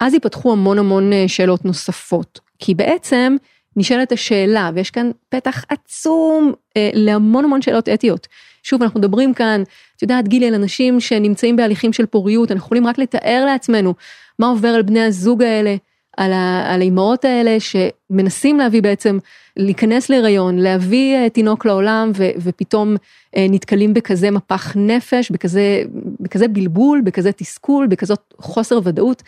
אז 0.00 0.14
ייפתחו 0.14 0.52
המון 0.52 0.78
המון 0.78 1.10
שאלות 1.26 1.64
נוספות. 1.64 2.40
כי 2.58 2.74
בעצם 2.74 3.36
נשאלת 3.76 4.12
השאלה, 4.12 4.70
ויש 4.74 4.90
כאן 4.90 5.10
פתח 5.28 5.64
עצום 5.68 6.52
להמון 6.94 7.44
המון 7.44 7.62
שאלות 7.62 7.88
אתיות. 7.88 8.26
שוב, 8.68 8.82
אנחנו 8.82 9.00
מדברים 9.00 9.34
כאן, 9.34 9.62
את 9.96 10.02
יודעת, 10.02 10.28
גילי, 10.28 10.46
על 10.46 10.54
אנשים 10.54 11.00
שנמצאים 11.00 11.56
בהליכים 11.56 11.92
של 11.92 12.06
פוריות, 12.06 12.52
אנחנו 12.52 12.66
יכולים 12.66 12.86
רק 12.86 12.98
לתאר 12.98 13.44
לעצמנו 13.46 13.94
מה 14.38 14.46
עובר 14.46 14.68
על 14.68 14.82
בני 14.82 15.00
הזוג 15.00 15.42
האלה, 15.42 15.76
על, 16.16 16.32
ה, 16.32 16.74
על 16.74 16.80
האימהות 16.80 17.24
האלה 17.24 17.56
שמנסים 17.60 18.58
להביא 18.58 18.82
בעצם, 18.82 19.18
להיכנס 19.56 20.10
להיריון, 20.10 20.58
להביא 20.58 21.26
uh, 21.26 21.30
תינוק 21.30 21.66
לעולם 21.66 22.10
ו, 22.14 22.24
ופתאום 22.42 22.96
uh, 22.96 23.38
נתקלים 23.50 23.94
בכזה 23.94 24.30
מפח 24.30 24.72
נפש, 24.76 25.30
בכזה, 25.30 25.82
בכזה 26.20 26.48
בלבול, 26.48 27.00
בכזה 27.04 27.32
תסכול, 27.32 27.86
בכזאת 27.86 28.34
חוסר 28.38 28.80
ודאות. 28.84 29.22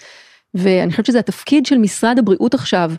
ואני 0.55 0.91
חושבת 0.91 1.07
שזה 1.07 1.19
התפקיד 1.19 1.67
של 1.67 1.79
משרד 1.79 2.19
הבריאות 2.19 2.55
עכשיו, 2.55 2.93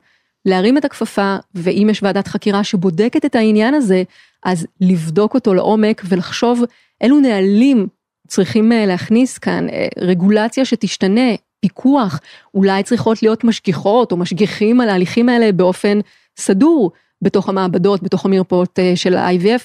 להרים 0.46 0.78
את 0.78 0.86
הכפפה, 0.86 1.36
ואם 1.56 1.88
יש 1.92 2.04
ועדת 2.04 2.28
חקירה 2.28 2.64
שבודקת 2.64 3.26
את 3.26 3.36
העניין 3.36 3.74
הזה, 3.74 4.04
אז 4.44 4.68
לבדוק 4.82 5.34
אותו 5.34 5.54
לעומק 5.54 6.02
ולחשוב 6.06 6.64
אילו 7.02 7.20
נהלים 7.20 7.88
צריכים 8.28 8.72
אה, 8.72 8.86
להכניס 8.86 9.38
כאן, 9.38 9.70
אה, 9.70 9.88
רגולציה 9.98 10.66
שתשתנה, 10.66 11.30
פיקוח, 11.60 12.20
אולי 12.54 12.84
צריכות 12.84 13.24
להיות 13.24 13.44
משגיחות 13.44 14.12
או 14.12 14.18
משגיחים 14.18 14.82
על 14.82 14.90
ההליכים 14.90 15.30
האלה 15.30 15.52
באופן 15.52 16.00
סדור 16.40 16.92
בתוך 17.22 17.50
המעבדות, 17.50 18.04
בתוך 18.04 18.26
המרפאות 18.26 18.80
אה, 18.80 18.92
של 18.96 19.16
ה-IVF. 19.16 19.62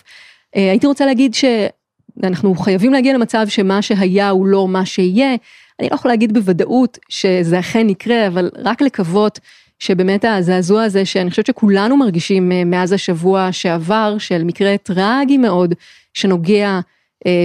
הייתי 0.53 0.87
רוצה 0.87 1.07
להגיד 1.07 1.35
שאנחנו 1.35 2.55
חייבים 2.55 2.93
להגיע 2.93 3.15
למצב 3.15 3.47
שמה 3.49 3.83
שהיה 3.83 4.29
הוא 4.29 4.47
לא 4.47 4.69
מה 4.69 4.87
שיהיה. 4.87 5.35
אני 5.81 5.89
לא 5.91 5.95
יכולה 5.95 6.15
להגיד 6.15 6.35
בוודאות 6.35 6.99
שזה 7.09 7.59
אכן 7.59 7.89
יקרה, 7.89 8.27
אבל 8.27 8.51
רק 8.57 8.83
לקוות 8.83 9.41
שבאמת 9.79 10.25
הזעזוע 10.25 10.83
הזה 10.83 11.05
שאני 11.05 11.31
חושבת 11.31 11.47
שכולנו 11.47 11.97
מרגישים 11.97 12.53
מאז 12.67 12.93
השבוע 12.93 13.53
שעבר 13.53 14.19
של 14.19 14.45
מקרה 14.45 14.77
טרגי 14.77 15.39
מאוד 15.39 15.75
שנוגע 16.15 16.81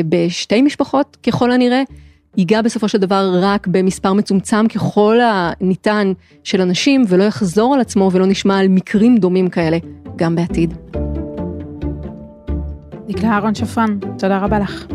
בשתי 0.10 0.62
משפחות 0.62 1.18
ככל 1.28 1.52
הנראה. 1.52 1.84
ייגע 2.38 2.62
בסופו 2.62 2.88
של 2.88 2.98
דבר 2.98 3.32
רק 3.42 3.68
במספר 3.68 4.14
מצומצם 4.14 4.68
ככל 4.68 5.18
הניתן 5.22 6.12
של 6.44 6.62
אנשים 6.62 7.04
ולא 7.08 7.24
יחזור 7.24 7.74
על 7.74 7.82
עצמו 7.82 8.10
ולא 8.14 8.26
נשמע 8.26 8.60
על 8.60 8.68
מקרים 8.68 9.18
דומים 9.18 9.50
כאלה 9.50 9.78
גם 10.16 10.36
בעתיד. 10.36 10.74
דקלה 13.08 13.30
אהרון 13.30 13.56
שפרן, 13.56 14.00
תודה 14.18 14.38
רבה 14.38 14.60
לך. 14.60 14.86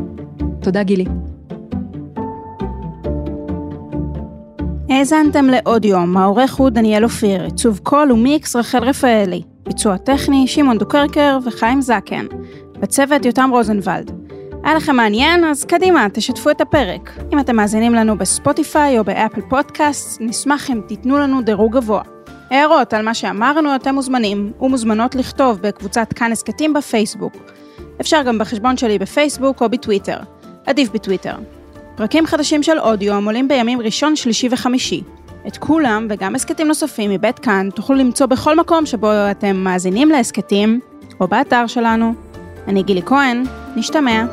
תודה 0.61 0.83
גילי. 0.83 1.05
האזנתם 4.99 5.47
לעוד 5.47 5.85
יום, 5.85 6.17
העורך 6.17 6.55
הוא 6.55 6.71
דניאל 6.71 7.05
אופיר, 7.05 7.43
עיצוב 7.43 7.81
קול 7.83 8.13
ומיקס 8.13 8.57
רחל 8.57 8.85
רפאלי, 8.85 9.43
ביצוע 9.67 9.97
טכני 9.97 10.47
שמעון 10.47 10.79
דוקרקר 10.79 11.39
וחיים 11.45 11.81
זקן, 11.81 12.27
בצוות 12.81 13.25
יותם 13.25 13.51
רוזנבלד. 13.53 14.11
היה 14.65 14.75
לכם 14.75 14.97
מעניין? 14.97 15.45
אז 15.45 15.65
קדימה, 15.65 16.07
תשתפו 16.13 16.51
את 16.51 16.61
הפרק. 16.61 17.11
אם 17.33 17.39
אתם 17.39 17.57
מאזינים 17.57 17.95
לנו 17.95 18.19
ב 18.19 18.29
Spotify 18.29 18.99
או 18.99 19.05
ב 19.05 19.11
Apple 19.11 19.41
Podcast, 19.41 20.21
נשמח 20.21 20.71
אם 20.71 20.81
תיתנו 20.89 21.19
לנו 21.19 21.43
דירוג 21.43 21.77
גבוה. 21.77 22.03
הערות 22.51 22.95
על 22.95 23.05
מה 23.05 23.15
שאמרנו 23.15 23.75
אתם 23.77 23.95
מוזמנים 23.95 24.53
ומוזמנות 24.61 25.15
לכתוב 25.15 25.59
בקבוצת 25.61 26.13
כאן 26.13 26.33
הסכתים 26.33 26.75
בפייסבוק. 26.75 27.37
אפשר 28.01 28.23
גם 28.23 28.39
בחשבון 28.39 28.77
שלי 28.77 28.99
בפייסבוק 28.99 29.63
או 29.63 29.69
בטוויטר. 29.69 30.19
עדיף 30.67 30.91
בטוויטר. 30.91 31.35
פרקים 31.97 32.27
חדשים 32.27 32.63
של 32.63 32.79
אודיו 32.79 33.15
עולים 33.15 33.49
בימים 33.49 33.81
ראשון, 33.81 34.17
שלישי 34.17 34.49
וחמישי. 34.51 35.03
את 35.47 35.57
כולם 35.57 36.07
וגם 36.11 36.35
הסכתים 36.35 36.67
נוספים 36.69 37.11
מבית 37.11 37.39
כאן 37.39 37.69
תוכלו 37.75 37.97
למצוא 37.97 38.27
בכל 38.27 38.57
מקום 38.57 38.87
שבו 38.87 39.11
אתם 39.31 39.57
מאזינים 39.57 40.09
להסכתים 40.09 40.81
או 41.21 41.29
באתר 41.29 41.67
שלנו. 41.67 42.15
אני 42.69 42.83
גילי 42.83 43.03
כהן, 43.03 43.45
נשתמע. 43.77 44.25